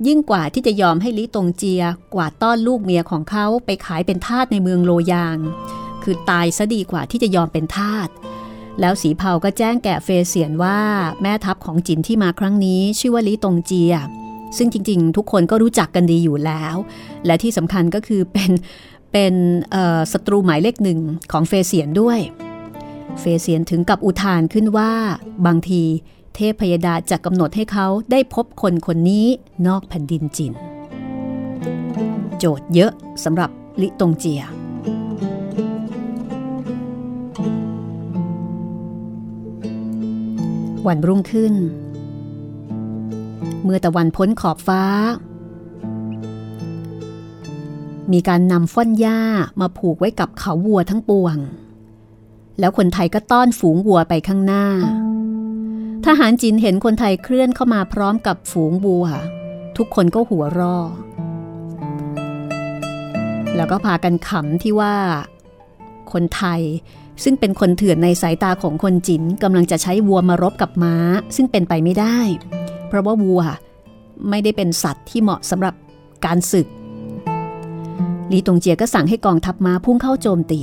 [0.08, 5.38] ยิ่งกว่าที่จะยอมให้ลีตงเจีย กวาดต้อนลูกเมียของเขาไปขายเป็นทาสในเมืองโลยาง
[6.04, 8.10] คือตายซะดีกว่าที่จะยอมเป็นทาส
[8.80, 10.80] แล้วสีเผาก็แจ้งแก่เฟเสียนว่า
[11.22, 13.94] แม่ทัพของจินที่มาครั้งนี้ ชื่อว่าลีตงเจีย
[14.58, 16.76] ซึ่งจริง ๆ ทุกคนก็รู้จักกันดีอยู่แล้ว
[17.26, 18.52] และที่สำคัญก็คือเป็น
[19.12, 19.34] เป็น
[20.14, 21.00] ศัตรูหมายเลขหนึ่ง
[21.32, 22.20] ของเฟเสียนด้วย
[23.20, 24.92] เฟเสียนถึงกับอุทานขึ้นว่า
[25.46, 25.82] บางที
[26.36, 29.28] เทพพยดาจะกำหนดให้เขาได้พบคนคนนี้
[29.68, 30.54] นอกแผ่นดินจิน
[32.38, 32.92] โจทย์เยอะ
[33.24, 33.50] สำหรับ
[33.82, 34.42] ลิตงเจีย
[40.88, 41.54] วันรุ่งขึ้น
[43.64, 44.84] เมื่อตะวันพ้นขอบฟ้า
[48.12, 49.22] มีการนำฟ้อนหญ้า
[49.62, 51.38] มาผูกไว้กับเขาวัวทั้งปวง
[52.60, 54.66] แล้วคนไทยก็ต้อนฝูงวัวไปข้างหน้า
[56.06, 59.06] ทหารจีนเห็นคนไทยเคลื่อนเข้ามาพร้อมกับฝูงวัว
[59.78, 60.78] ทุกคนก็หัวรอ
[63.56, 64.96] แล้วก็พากันขำที่ว่า
[66.12, 66.62] คนไทย
[67.24, 70.96] ซึ่งเป็นคนเถื่อนในสายตาของคนจินกำลังจะใช้วัวมารบกับม้า
[71.36, 72.18] ซึ่งเป็นไปไม่ได้
[72.88, 73.42] เพราะว่าวัว
[74.30, 75.76] ไม่ได้เป็นสัตว์ที่เหมาะสำหรับ
[76.26, 76.68] การศึก
[78.32, 80.62] ลีตงเจียก็สั่งให้กองทัพม้าพุ่งเข้าโจมตี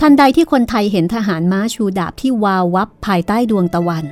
[0.00, 4.04] ทันใดที่คนไทยเห็นทหารม้าชูดาบที่วาววับภายใต้ดวงตะวัน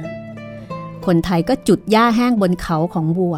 [1.06, 3.36] คนไทยก็จุดหญ้าแห้งบนเขาของวัว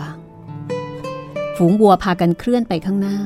[1.57, 3.19] ฝูงวัวพากันเคลื่อนไปข้างหน้า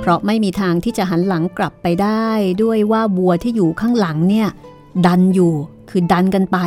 [0.00, 2.28] เพราะไม่มีทางที่จะหันหลังกลับไปได้
[2.62, 4.48] ด้วยว่าวัวที่อยู่ข้างหลังเนี่ย
[5.06, 5.52] ดันอยู่
[5.90, 6.58] คือดันกันไป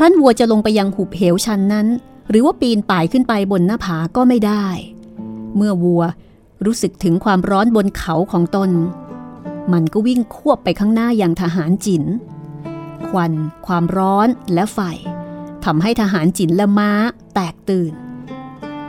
[0.00, 1.86] ครั้นวัวจะลงไปยังหุบเหวชันนั้น
[2.30, 4.66] หรือว่าปีนป่ายขึ้นไปบนหน้าผาก็ไม่ได้
[5.56, 6.02] เมื่อวัว
[6.64, 8.70] รู้สึกถึงความร้อนบนเขาของตน
[9.72, 12.04] มันก็วิ่งควบไปข้างหน้าอย่างทหารจิน
[13.08, 13.32] ควัน
[13.66, 14.78] ความร้อนและไฟ
[15.64, 16.90] ทำให้ทหารจินและม้า
[17.34, 17.92] แตกตื่น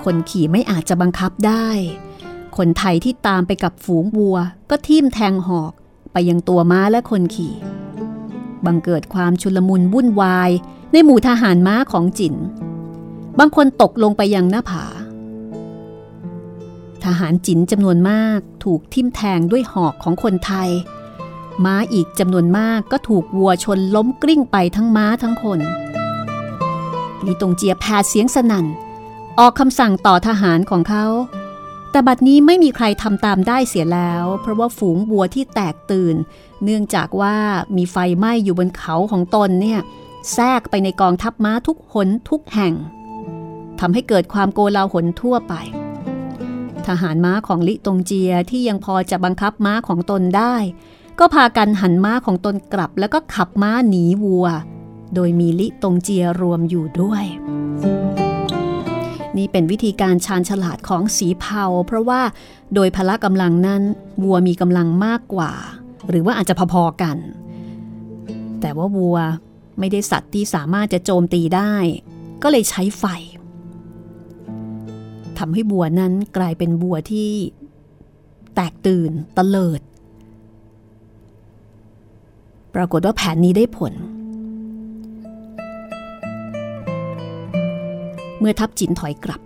[0.03, 1.67] คนขี่ไม่อาจจะบังคับได้
[2.55, 4.37] คคนไทยที่ตามไปกับฝูงวัว
[4.69, 5.73] ก็ทิ่มแทงหอก
[6.11, 7.53] ไปยังตัวม้าและคนขี่
[8.65, 10.51] บังเกิดความชุลมุนวุ่นวาย
[10.93, 12.35] ในหมู่ทหารม้าของจิน
[13.39, 14.85] บางคนตกลงไปยังหน้าผา
[17.03, 20.69] ทหารจินจำนวนมากถูกทิ่มแทงด้วยหอกของคนไทย
[21.65, 25.59] ม้าอีกจำนวนมากก็ถูกวัวชนล้มกลิ้งไปทั้งม้าทั้งคน
[27.25, 28.65] ลีตงเจียแผดเสียงสนั่น
[29.39, 31.05] ออกคำสั่งต่อทหารของเขา
[31.91, 36.15] แต่บัดนี้ไม่มีใครทำตามได้เสียแล้ว เพราะว่าฝูงวัวที่แตกตื่น
[36.63, 37.35] เนื่องจากว่า
[37.75, 39.79] มีไฟไหม้อยู่บนเขาของตนเนี่ย
[40.33, 42.73] แทรกไปในกองทัพม้าทุกหนทุกแห่ง
[43.79, 45.53] ทำให้เกิดความโกลาหลทั่วไป
[46.87, 50.55] ทหารม้าของลิตงเจียที่ยังพอจะบังคับม้าของตนได้
[51.19, 54.47] ก็พากันหันม้าของตนกลับแล้วก็ขับม้าหนีวัว
[55.15, 57.23] โดยมีลิตงเจียรวมอยู่ด้วย
[59.37, 62.21] นี่เป็นวิธีการชาญฉลาดของสีเผาเพราะว่า
[62.73, 63.81] โดยพละกำลังนั้น
[64.23, 65.51] วัวมีกำลังมากกว่า
[66.09, 67.17] หรือว่าอาจจะพอๆกัน
[68.61, 69.17] แต่ว่าวัว
[69.79, 71.73] ไม่ได้สัตว์ที่สามารถจะโจมตีได้
[72.43, 73.05] ก็เลยใช้ไฟ
[75.37, 77.31] ทำให้บัวนั้นกลายเป็นบัวที่
[78.55, 79.81] แตกตื่นตะเลิด
[82.75, 83.93] ปรากฏว่าแผนนี้ได้ผล
[88.39, 89.41] เมื่อทัพจินถอยกลับ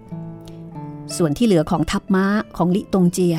[1.17, 2.25] ส่วนที่เหลือของทัพม้า
[2.57, 3.37] ของลิตงเจีย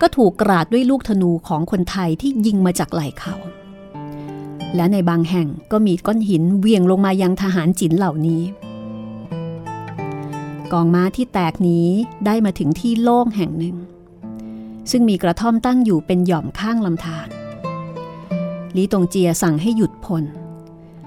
[0.00, 3.34] ก็ถูกกราดด้วยลูกธนูของคนไทยที่ยิงมาจากไหล่เขา
[4.74, 8.42] และในบางแห่งก็มีก้อนหินเวียงลงมายังทหารจินเหล่านี้
[10.72, 11.88] กองม้าที่แตกนี้
[12.26, 13.76] ได้มาถึงที่โล่งแห่งหนึ่ง
[14.90, 17.28] ซึ่งมีกระท่อมตั้งอยู่เป็นหย่อมข้างลำธาร
[18.76, 20.24] ลีตงเจียสั่งให้หยุดพล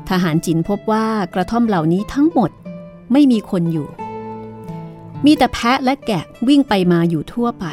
[0.09, 2.51] ทหารจินพบว่ากระท่อมเหล่านี้ทั้งหมด
[3.11, 3.87] ไม่มีคนอยู่
[5.25, 7.65] มีแต่แพะและแกะวิ่งไปมาอยู่ทั่วไป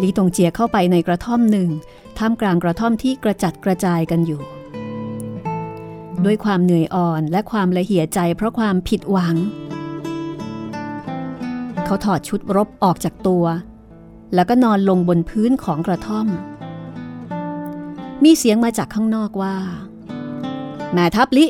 [0.00, 1.68] ลีตงเจียเข้าไปในกระท่อมหนึ่ง
[2.18, 4.40] ท่ามกลางกระท่อมที่กระจัดกระจายกันอยู่
[6.24, 9.36] ด้วยความเหนื่อยอ่อนและความละเหี่ยใจเพราะความผิดหวัง
[11.84, 13.44] เขาถอดชุดรบออกจากตัว
[14.34, 16.26] แล้วก็นอนลงบนพื้นของกระท่อม
[18.24, 19.56] มีเสียงมาจากข้างนอกว่า
[20.92, 21.46] แม่ทัพลิ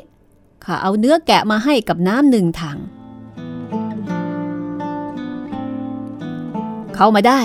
[0.65, 2.79] ข้าเอาเนื้อแกะมาให้กับน้ำหนึ่งถัง
[6.95, 7.41] เข้ามาได้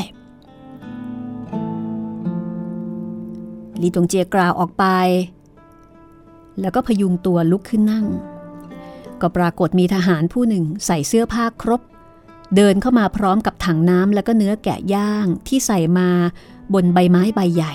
[3.82, 4.86] ลีตงเจียกล่าวออกไป
[6.62, 8.06] แล้วก็พยุงตัวลุกขึ้นนั่ง
[9.22, 11.82] ก็ปรากฏมีทหารผู้หนึ่งใส่เสื้อผ้าครบ
[12.56, 16.10] เดินเข้ามาพร้อมกับถังน้ำแล้วก็เนื้อแกะย่างที่ใส่มา
[16.74, 17.74] บนใบไม้ใบใหญ่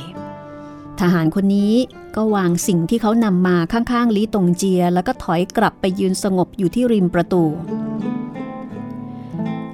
[1.01, 1.75] ทหารคนนี้
[2.17, 7.45] ก็วางสิ่งที่เขานำมาข้างๆลีตงเจีย แล้วก็ถอยกลับไปยืนสงบอยู่ที่ริมประตู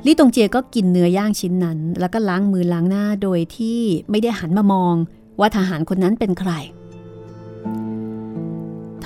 [0.06, 4.94] ลีตงเจียก็กินเนื้อย่างชิ้นนั้น แล้วก็ล้างมือล้างหน้าโดยที่ไม่ได้หันมามอง
[5.40, 6.52] ว่าทหารคนนั้นเป็นใคร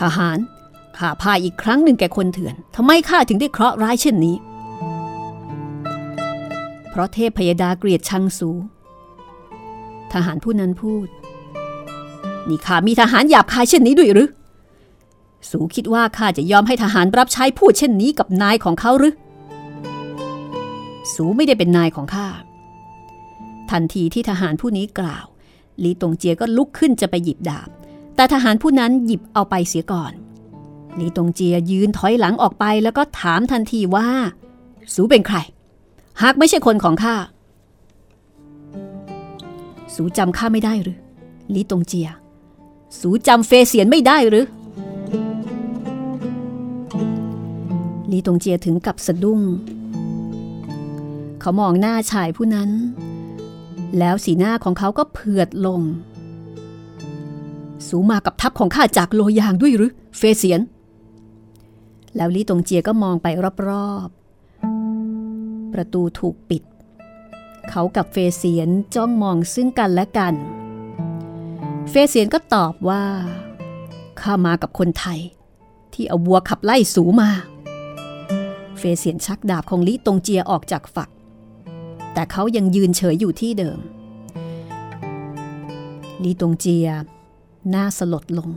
[0.01, 0.39] ทหาร
[0.99, 4.37] ข้าพาอีกครั้งหนึ่งแก่คนเถื่อนทำไมข้าถึงได้เคราะห์ร้ายเช่นนี้
[6.91, 8.51] เพราะเทพพยดาเกลียดชังสู
[10.13, 11.07] ทหารผู้นั้นพูด
[12.49, 14.29] นี่ข้ามีทหารหยาบคายเช่นนี้ด้วยหรือ
[15.51, 19.15] สูคิดว่าข้าจะยอมให้ทหารรับใช้พูดเช่นนี้กับนายของเขาหรือ
[21.15, 22.29] สูไม่ได้เป็นนายของข้า
[23.71, 25.27] ทันทีที่ทหารผู้นี้กล่าว
[25.83, 27.69] ลีตงเจียก็ลุกขึ้นจะไปหยิบดาบ
[28.17, 30.13] แต่ทหารผู้นั้นหยิบเอาไปเสียก่อน
[30.99, 34.09] ลีตงเจียยืนถอยหลังออกไปแล้วก็ถามทันทีว่า
[34.95, 35.37] สูเป็นใคร
[36.23, 37.15] หากไม่ใช่คนของข้า
[39.95, 40.99] สูจำข้าไม่ได้หรือ
[41.55, 42.09] ลีตงเจีย
[43.01, 44.47] สูจำเฟเสียนไม่ได้หรือ
[48.11, 49.41] ลีตงเจียถึงกับสะดุ้ง
[51.41, 52.71] เขามองหน้าชายผู้นั้น
[53.99, 55.81] แล้วสีหน้าของเขาก็เผือดลง
[57.89, 60.61] สูมากับทัพของข้าจากโลยางด้วยหรือ เฟเสียน
[62.17, 63.27] แล้วลีตงเจียก็มองไป
[63.69, 66.63] รอบๆ ประตูถูกปิด
[67.71, 70.35] เขากับเฟเสียนจ้องมองซึ่งกันและกัน
[71.91, 73.03] เฟเสียนก็ตอบว่า
[74.21, 75.21] ข้ามากับคนไทย
[75.95, 77.31] ที่เอาวัวขับไล่สูมา
[78.79, 81.09] เฟเสียนชักดาบของลิตงเจียออกจากฝัก
[82.15, 83.79] แต่เขายังยืนเฉยอยู่ที่เดิม
[86.23, 86.89] ลีตงเจีย
[87.71, 88.51] หน้าสลดลง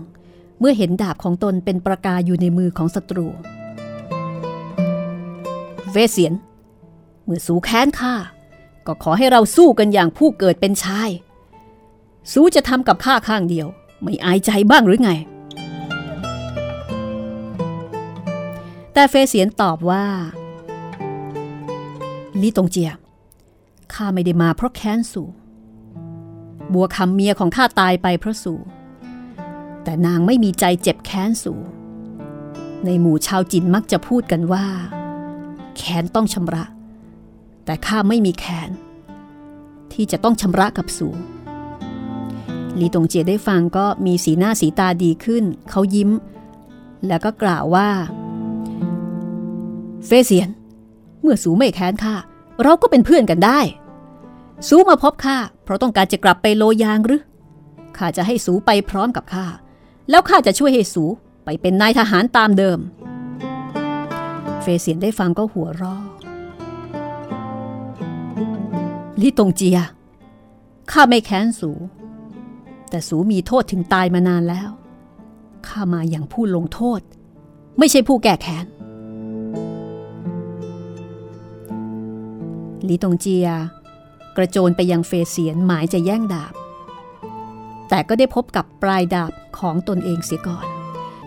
[0.60, 3.28] เมื่อเห็นดาบของตนเป็นประกาอยู่ในมือของศัตรู
[5.92, 6.34] เฟเสียน
[7.24, 8.16] เมื่อสูแค้นข้า
[8.88, 11.10] ก็ขอให้เราสู้กันอย่างผู้เกิดเป็นชาย
[12.32, 13.68] สูจะทำกับข้าข้างเดียว
[14.04, 15.12] ไม่อายใจบ้างหรือไง
[18.94, 20.06] แต่เฟเสียนตอบว่า
[22.42, 22.92] ลีตงเจีย
[23.94, 25.24] ข้าไม่ได้มาเพราะแค้นสู
[26.74, 28.54] บัวคำเมียของข้าตายไปเพราะสู
[29.84, 31.54] แต่นางไม่มีใจเจ็บแค้นสู
[32.86, 34.66] ในหมู่ชาวจินมักจะพูดกันว่า
[35.78, 36.66] แค้นต้องชำระ
[37.66, 38.70] แต่ข้าไม่มีแค้น
[39.94, 41.10] ที่จะต้องชำระกับสู
[42.80, 46.10] ลีตงเจียได้ฟังก็มีสีหน้าสีตาดีขึ้น เขายิ้ม
[47.08, 47.90] แล้วก็กล่าวว่า
[50.06, 50.50] เฟเซียน
[51.22, 52.16] เมื่อสูไม่แค้นข้า
[52.64, 53.60] เราก็เป็นเพื่อนกันได้
[54.68, 57.22] สูมาพบข้าเพราะต้องการจะกลับไปโลยางหรือ
[57.98, 59.46] ข้าจะให้สูไปพร้อมกับข้า
[60.10, 61.04] แล้วข้าจะช่วยให้สู
[61.46, 62.80] ไปเป็นนายทหารตามเดิม
[64.62, 65.96] เฟเซียนได้ฟังก็หัวเราะ
[69.22, 69.80] ลีตงเจีย
[70.92, 71.72] ข้าไม่แค้นสู
[72.90, 74.70] แต่สูมีโทษถึงตายมานานแล้ว
[75.68, 77.02] ข้ามาอย่างผู้ลงโทษ
[77.80, 78.66] ไม่ใช่ผู้แก้แค้น
[82.90, 83.48] ลีตงเจีย
[84.38, 86.54] กระโจนไปยังเฟเสียนหมายจะแย่งดาบ
[87.90, 90.68] แต่ก็ได้พบกับปลายดาบของตนเองเสียก่อน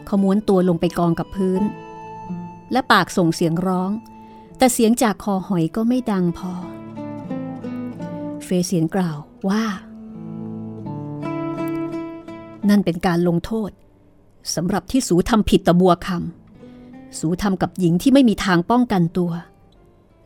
[0.04, 1.62] เขาม้วนตัวลงไปกองกับพื้น
[2.72, 3.90] และปากส่งเสียงร้อง
[4.58, 6.52] แต่เสียงจากคอหอยก็ไม่ดังพอ
[8.44, 9.64] เฟเสียนกล่าวว่า
[12.68, 13.70] นั่นเป็นการลงโทษ
[14.54, 19.32] สำหรับที่สูทำผิดต่อบัวคำสูทำกับหญิงที่ไม่มีทางป้องกันตัว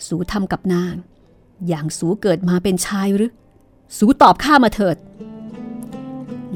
[0.07, 0.95] สูทำกับนาง
[1.69, 3.33] อย่างสูเกิดมาเป็นชายหรือ
[3.99, 4.97] สูตอบข้ามาเถิด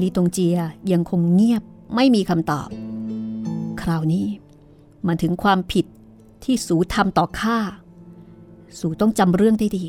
[0.01, 0.57] ลีตงเจีย
[0.91, 1.63] ยังคงเงียบ
[1.95, 2.69] ไม่มีคำตอบ
[3.81, 4.27] คราวนี้
[5.07, 5.85] มันถึงความผิด
[6.43, 7.57] ที่สูทำต่อข้า
[8.79, 9.85] สูต้องจำเรื่องได้ดี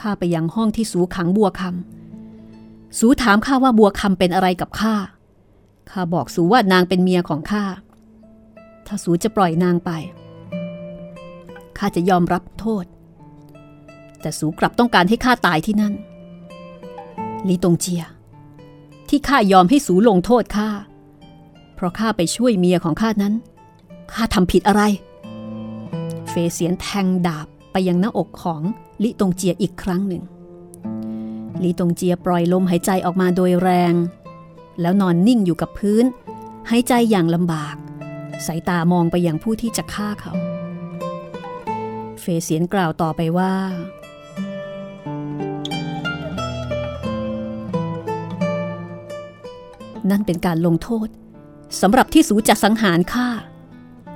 [0.00, 4.94] ข้าไปยังห้องที่สูขังบัวคำ สูถามข้าว่าบัวคำเป็นอะไรกับข้า
[5.90, 7.64] ข้าบอกสูว่านางเป็นเมียของข้า
[8.86, 9.90] ถ้าสูจะปล่อยนางไป
[11.78, 12.84] ข้าจะยอมรับโทษ
[14.20, 15.94] แต่สูกลับต้องการให้ข้าตายที่นั่น
[17.48, 18.02] ลีตงเจีย
[19.08, 20.68] ที่ข้ายอมให้สูลงโทษข้า
[21.74, 23.34] เพราะข้าไปช่วยเมียของข้านั้น
[24.12, 24.82] ข้าทำผิดอะไร
[26.28, 28.62] เฟเสียนแทงดาบไปยังหน้าอกของ
[29.02, 30.22] ลิตงเจียอีกครั้งหนึ่ง
[31.62, 33.94] ลิตงเจียปล่อยลมหายใจออกมาโดยแรง
[34.80, 36.04] แล้วนอนนิ่งอยู่กับพื้น
[36.70, 37.76] หายใจอย่างลำบาก
[38.46, 40.32] สายตามองไปยังผู้ที่จะฆ่าเขา
[42.20, 43.54] เฟเสียนกล่าวต่อไปว่า
[50.10, 51.08] นั่นเป็นการลงโทษ
[51.80, 53.28] สำหรับที่สูจะสังหารข้า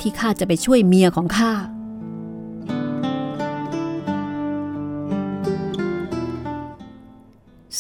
[0.00, 1.52] ที่ข้าจะไปช่วยเมียของข้า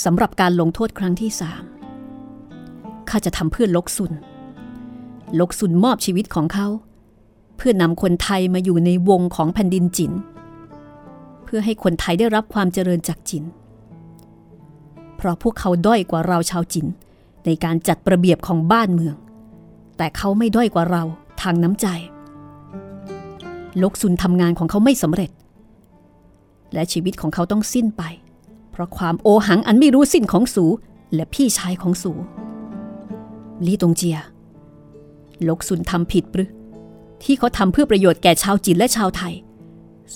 [0.04, 1.62] สำหรับการลงโทษครั้งที่สาม
[3.08, 4.12] ข้าจะทำเพื่อลกซุน
[5.40, 6.68] ลกซุนมอบชีวิตของเขา
[7.56, 10.12] เพื่อนำคนไทยมาอยู่ในวงของแผ่นดินจิน
[11.44, 13.44] เพื่อให้คนไทยได้รับความเจริญจากจิน
[15.16, 16.86] เพราะพวกเขาด้อยกว่าเราชาวจิน
[17.46, 19.16] ในการจัดระเบียบของบ้านเมือง
[19.96, 21.02] แต่เขาไม่ด้อยกว่าเรา
[21.42, 21.86] ทางน้ำใจ
[23.82, 25.30] ลกซุนทำงานของเขาไม่สำเร็จ
[26.74, 28.02] และชีวิตของเขาต้องสิ้นไป
[28.70, 30.64] เพราะความโอหังอันไม่รู้สิ้นของสู
[31.14, 32.12] และพี่ชายของสู
[33.66, 34.18] ลี่ตงเจีย
[35.48, 36.50] ลกซุนทำผิดหรือ
[37.22, 39.34] ที่เขาทำเพื่อประโยชน์แก่ชาวจีนและชาวไทย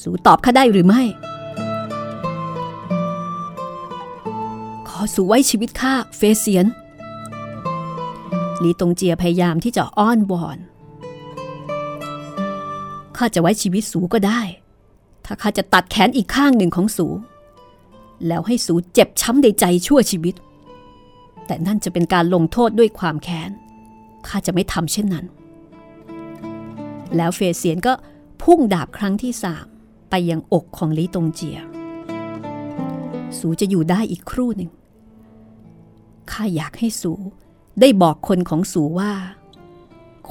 [0.00, 1.02] สูตอบข้าได้หรือไม่
[4.88, 6.66] ขอสูไว้ชีวิตข้าเฟเซียน
[8.62, 10.58] ลีตงเจียพยายามที่จะอ้อนวอน
[13.16, 14.40] ข้าจะไว้ชีวิตสูก็ได้
[15.24, 17.06] ถ้าข้าจะตัดแขนอีกข้างหนึ่งของสู
[18.26, 20.34] แล้วให้สูเจ็บช้ำในใจชั่วชีวิต
[21.46, 23.50] แต่นั่นจะเป็นการลงโทษด้วยความแค้น
[24.26, 25.26] ข้าจะไม่ทำเช่นนั้น
[27.16, 27.92] แล้วเฟเซียนก็
[28.42, 29.66] พุ่งดาบครั้งที่สาม
[30.10, 31.58] ไปยังอกของลีตงเจีย
[33.38, 34.70] สูจะอยู่ได้อีกครู่หนึ่ง
[36.30, 37.12] ข้าอยากให้สู
[37.80, 39.12] ได้บอกคนของสูว่า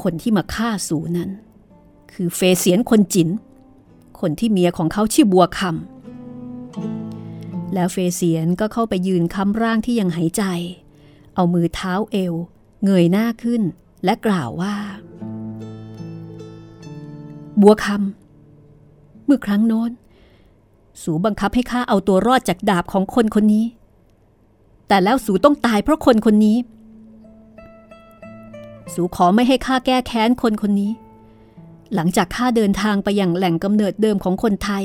[0.01, 1.29] คนที่มาฆ่าสูนั้น
[2.13, 3.29] คือเฟเซียนคนจิน
[4.19, 10.43] คนที่เมียของเขาชื่อบัวคำแล้วเฟเซียนก็เข้าไปยืนค้ำร่างที่ยังหายใจ
[11.35, 12.33] เอามือเท้าเอว
[12.85, 13.61] เงยหน้าขึ้น
[14.03, 14.75] และกล่าวว่า
[17.61, 19.91] บัวคำเมื่อครั้งโน้น
[21.01, 23.65] สูบังคับให้ข้าเอาตัวรอดจากดาบของคนคนนี้
[24.87, 26.57] แต่แล้วสูต้องตายเพราะคนคนนี้
[28.93, 30.91] สูขอไม่ให้ข้าแก้แค้นคนคนนี้
[31.93, 34.83] หลังจากข้าเดินทางไปอย่างแหล่งกำเนิดเดิมของคนไทย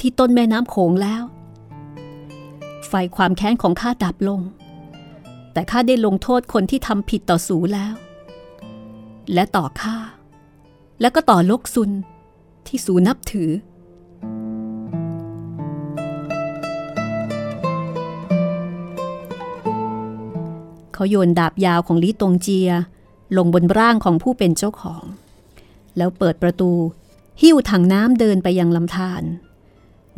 [0.00, 1.22] ที่ต้นแม่น้ำโขงแล้ว
[2.88, 4.40] ไฟความแค้นของข้าดับลง
[5.52, 7.94] แต่ข้าได้ลงโทษคนที่ทำผิดต่อสูแล้ว
[9.32, 9.96] และต่อข้า
[11.00, 11.90] และก็ต่อลกซุน
[12.66, 13.50] ที่สูนับถือ
[20.94, 22.70] เขาโยนดาบยาวของลี่ตงเจีย
[23.36, 25.04] ลงบนร่างของผู้เป็นเจ้าของ
[25.96, 26.70] แล้วเปิดประตู
[27.40, 29.22] หิ้วถังน้ำเดินไปยังลำธาร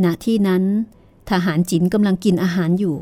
[0.05, 0.63] ณที่นั้น
[1.31, 2.97] ทหารจินกำลังกินอาหารอยู่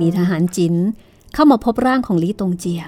[0.00, 0.74] มีทหารจิน
[1.34, 2.82] เข้ามาพบร่างของลีตงเจีย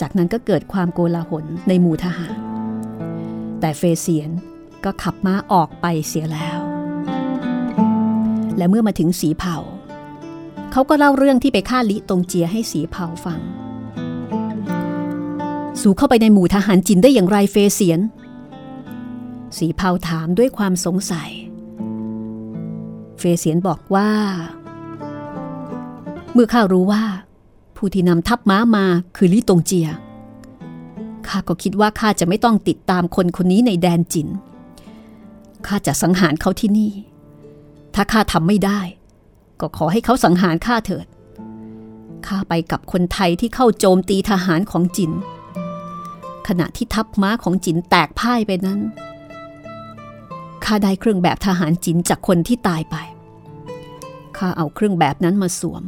[0.00, 2.36] จากนั้นก็เกิดความโกลาหลในหมู่ทหาร
[3.60, 4.30] แต่เฟเซียน
[4.84, 6.58] ก็ขับม้าออกไปเสียแล้ว
[8.56, 9.56] และเมื่อมาถึงสีเผา
[10.72, 13.40] เขาก็เล่าเรื่องที่ไปฆ่าลีตงเจียให้สีเผาฟัง
[15.80, 18.00] สูเข้าไปในหมู่ทหารจินได้อย่างไรเฟเซียน
[19.58, 21.30] สีเผาถามด้วยความสงสัย
[23.18, 24.10] เฟเซียนบอกว่า
[26.32, 27.04] เมื่อข้ารู้ว่า
[27.76, 29.88] ผู้ที่นำทัพม้ามาคือลิตงเจีย
[31.28, 34.28] ข้าก็คิดว่าข้าจะไม่ต้องติดตามคนคนนี้ในแดนจิน
[35.66, 36.92] ข้าจะสังหารเขาที่นี่
[37.94, 38.80] ถ้าข้าทำไม่ได้
[39.60, 41.06] ก็ขอให้เขาสังหารข้าเถิด
[42.26, 45.12] ข้าไปกับคนไทยที่เข้าโจมตีทหารของจิน
[46.48, 48.80] ขณะที่ทัพม้าของจินแตกพ่ายไปนั้น
[50.64, 52.96] ข้าได้เครื่องแบบทหารจินจากคนที่ตายไป
[54.36, 55.82] ข้าเอาเครื่องแบบนั้นมาสวม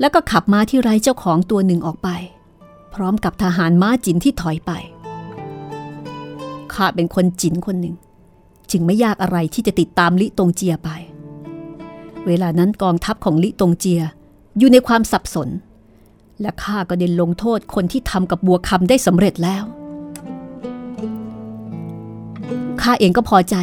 [0.00, 2.08] แล้วก็ขับม้าที่ไร้เจ้าของตัวหนึ่งออกไป
[2.94, 4.72] พร้อมกับทหารม้าจินที่ถอยไป
[6.74, 7.96] ข้าเป็นคนจินคนหนึ่ง
[8.70, 10.90] จึงไม่ยากอะไรที่จะติดตามลิตงเจียไป
[12.26, 14.02] เวลานั้นกองทัพของลิตงเจีย
[14.58, 15.48] อยู่ในความสับสน
[16.40, 19.64] และข้าก็เดินลงโทษคนที่ทำกับบัวคำได้สำเร็จแล้ว
[22.82, 23.56] ข้าเองก็พอใจ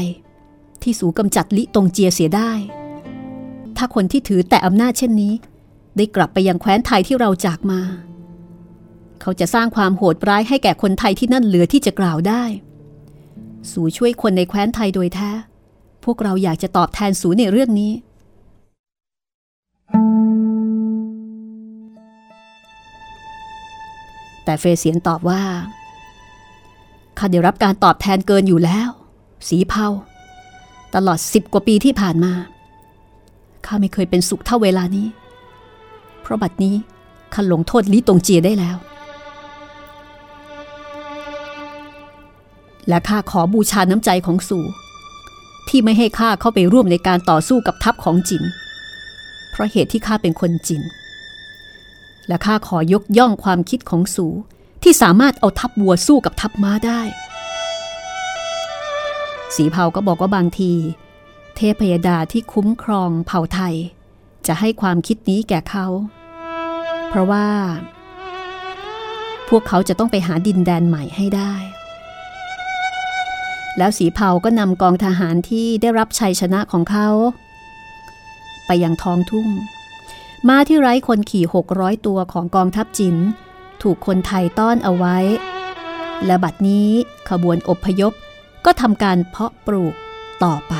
[0.82, 2.52] ที่สูกำจัดลิตงเจียเสียได้
[3.78, 5.34] ถ้าคนที่ถือแต่อำนาจเช่นนี้
[5.98, 7.82] ได้กลับไปยังแคว้นไทยที่เราจากมา
[9.22, 12.44] เขาจะสร้างความโหดร้ายให้แก่คนไทยที่นั่นเหลือที่จะกล่าวได้
[13.72, 15.32] สูช่วยคนในแคว้นไทยโดยแท้
[16.04, 17.92] พวกเราอยากจะตอบแทนสูในเรื่องนี้
[24.48, 25.42] แต่เฟเสียนตอบว่า
[27.18, 28.90] ข้าได้รับการตอบแทนเกินอยู่แล้ว
[29.48, 29.88] สีเผา
[30.96, 32.34] ตลอดสิบกว่าปีที่ผ่านมา
[33.66, 35.08] ข้าไม่เคยเป็นสุขเท่าเวลานี้
[36.22, 36.76] เพราะบัดนี้
[37.34, 38.78] ข้าหลงโทษลิตงเจียได้แล้ว
[42.88, 44.64] และข้าขอบูชาน้ำใจของสู่
[45.70, 48.44] ที่ไม่ให้ข้าเข้าไปร่วมในการต่อสู้กับทัพของจิน
[49.52, 50.84] เพราะเหตุที่ข้าเป็นคนจิน
[52.28, 54.28] และข้าขอยกย่องความคิดของสู
[54.84, 57.02] ที่สามารถเอาทัพวัวสู้กับทัพม้าได้
[59.56, 60.74] สีเผาก็บอกว่าบางที
[61.56, 63.76] เทพยดาที่คุ้มครองเผ่าไทย
[64.48, 65.88] จะให้ความคิดนี้แก่เขา
[67.10, 67.48] เพราะว่า
[69.50, 71.54] พวกเขาจะต้องไปหาดินแดนใหม่ให้ได้
[73.78, 77.10] แล้วสีเผาก็นำกองทหารที่ได้รับชัยชนะของเขา
[78.66, 79.48] ไปยังท้องทุ่ง
[80.48, 83.16] ม้าที่ไร้คนขี่ 600 ตัวของกองทัพจิน
[83.82, 85.18] ถูกคนไทยต้อนเอาไว้
[86.26, 86.90] และบัดนี้
[87.30, 88.14] ขบวนอบพยพ
[88.66, 89.94] ก็ทำการเพาะปลูก
[90.44, 90.74] ต่อไป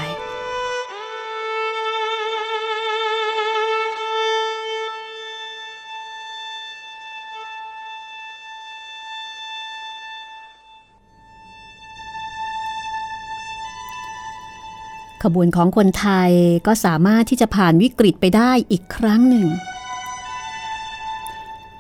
[15.30, 16.32] ขบวนของคนไทย
[16.68, 19.48] ก็สามารถที่จะผ่านวิกฤตไปได้อีกครั้งหนึ่ง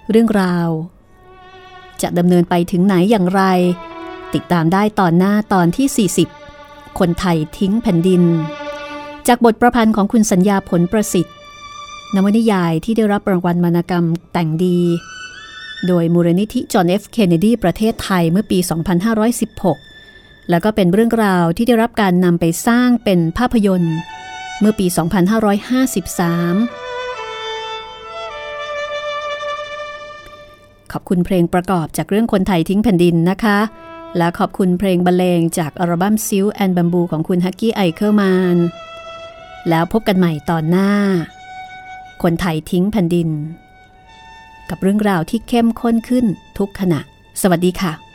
[0.09, 0.69] เรื่องราว
[2.01, 3.43] จะดำเนินไปถึงไหนอย่างไร
[4.33, 6.09] ติดตามได้ตอนหน้าตอนที่
[6.53, 8.23] 40 คนไทยทิ้งแผ่นดิน
[9.27, 11.35] จากบทประพันธ์ของคุณสัญญาผลประสิทธิ์
[12.15, 14.79] นวนิยายที่ได้รับรางวัลวรรณกรรมแต่งดี
[15.87, 19.96] โดยมูลนิธิจอห์นเอฟเคนเนดีประเทศไทยเมื่อปี 2516
[20.49, 23.95] แล้วก็เป็นเรื่องราวที่ได้รับการนำไปสร้างเป็นภาพยนตร์
[24.59, 24.95] เมื่อปี 2553
[30.91, 33.59] ขอบคุณเพลงประกอบจากเรื่องคนไทยทิ้งแผ่นดินนะคะ
[34.17, 38.57] และขอบคุณเพลงบรรเลงจากอัลบั้ม Silk and Bamboo ของคุณ Hucky Eichelmann
[39.69, 40.91] แล้วพบกันใหม่ตอนหน้า
[42.23, 43.29] คนไทยทิ้งแผ่นดิน
[44.69, 46.25] กับเรื่องราวที่เข้มข้นขึ้น
[46.57, 46.99] ทุกขณะ
[47.41, 48.06] สวัสดีค่ะ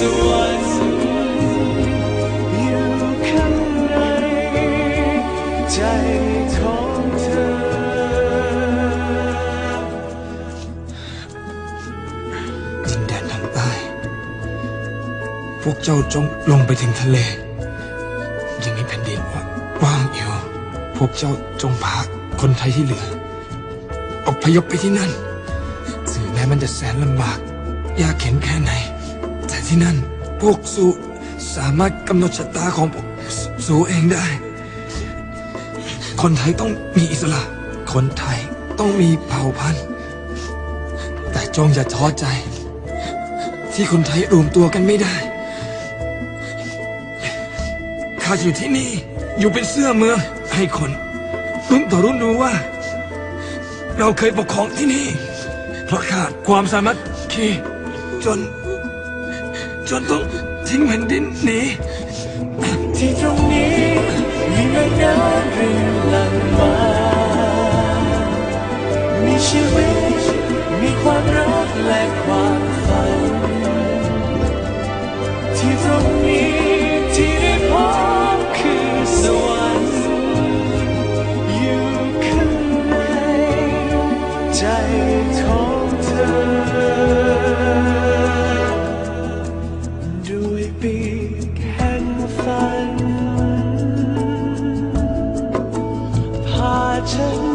[0.00, 0.06] ดิ
[13.00, 13.70] นแดนทางใต้
[15.62, 17.18] พวกเจ้าจงลงไปถึงทะเล
[18.64, 19.20] ยังมีแผ่นดิน
[19.82, 20.32] ว่างอยู่
[20.96, 21.32] พวกเจ้า
[21.62, 21.96] จงพา
[22.40, 23.06] คนไทยที่เหลือ
[24.26, 25.10] อพยพไปที่นั่น
[26.10, 27.38] ถึงแม้มันจะแสนลำบาก
[28.00, 28.72] ยากเข็นแค่ไหน
[29.70, 29.98] ที่นั่น
[30.40, 30.86] พวกสู
[31.56, 33.06] สามารถกำหนดชะตาของพวก
[33.66, 34.26] สูเองได้
[36.22, 37.42] คนไทยต้องมีอิสระ
[37.92, 38.38] คนไทย
[38.78, 39.84] ต้องมีเผ่าพันธุ์
[41.32, 42.24] แต่จงอย่าท้อใจ
[43.72, 45.16] ที่คนไทยรวมตัวกันไม่ได้
[48.22, 48.90] ข้าอยู่ที่นี่
[49.38, 50.18] อยู่เป็นเสื้อเมือง
[50.54, 50.90] ให้คน
[51.70, 52.52] รุ่นต่อรุ่นรู้ว่า
[53.98, 55.06] เราเคยปกครองที่นี่
[55.86, 56.96] เพราะขาดความสามัค
[57.32, 57.48] คี
[58.26, 58.40] จน
[59.92, 60.22] จนต้อง
[60.68, 61.60] ทิ้งแผ่นดินหนี
[62.96, 63.74] ที่ตรงนี้
[64.52, 66.74] มีแม่น้ำรินหลั่งมา
[69.24, 69.88] มีชีวิ
[70.20, 70.22] ต
[70.80, 72.79] มีความรักและความ
[97.00, 97.49] พ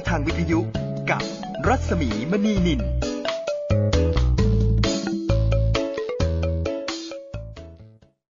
[0.00, 0.20] khai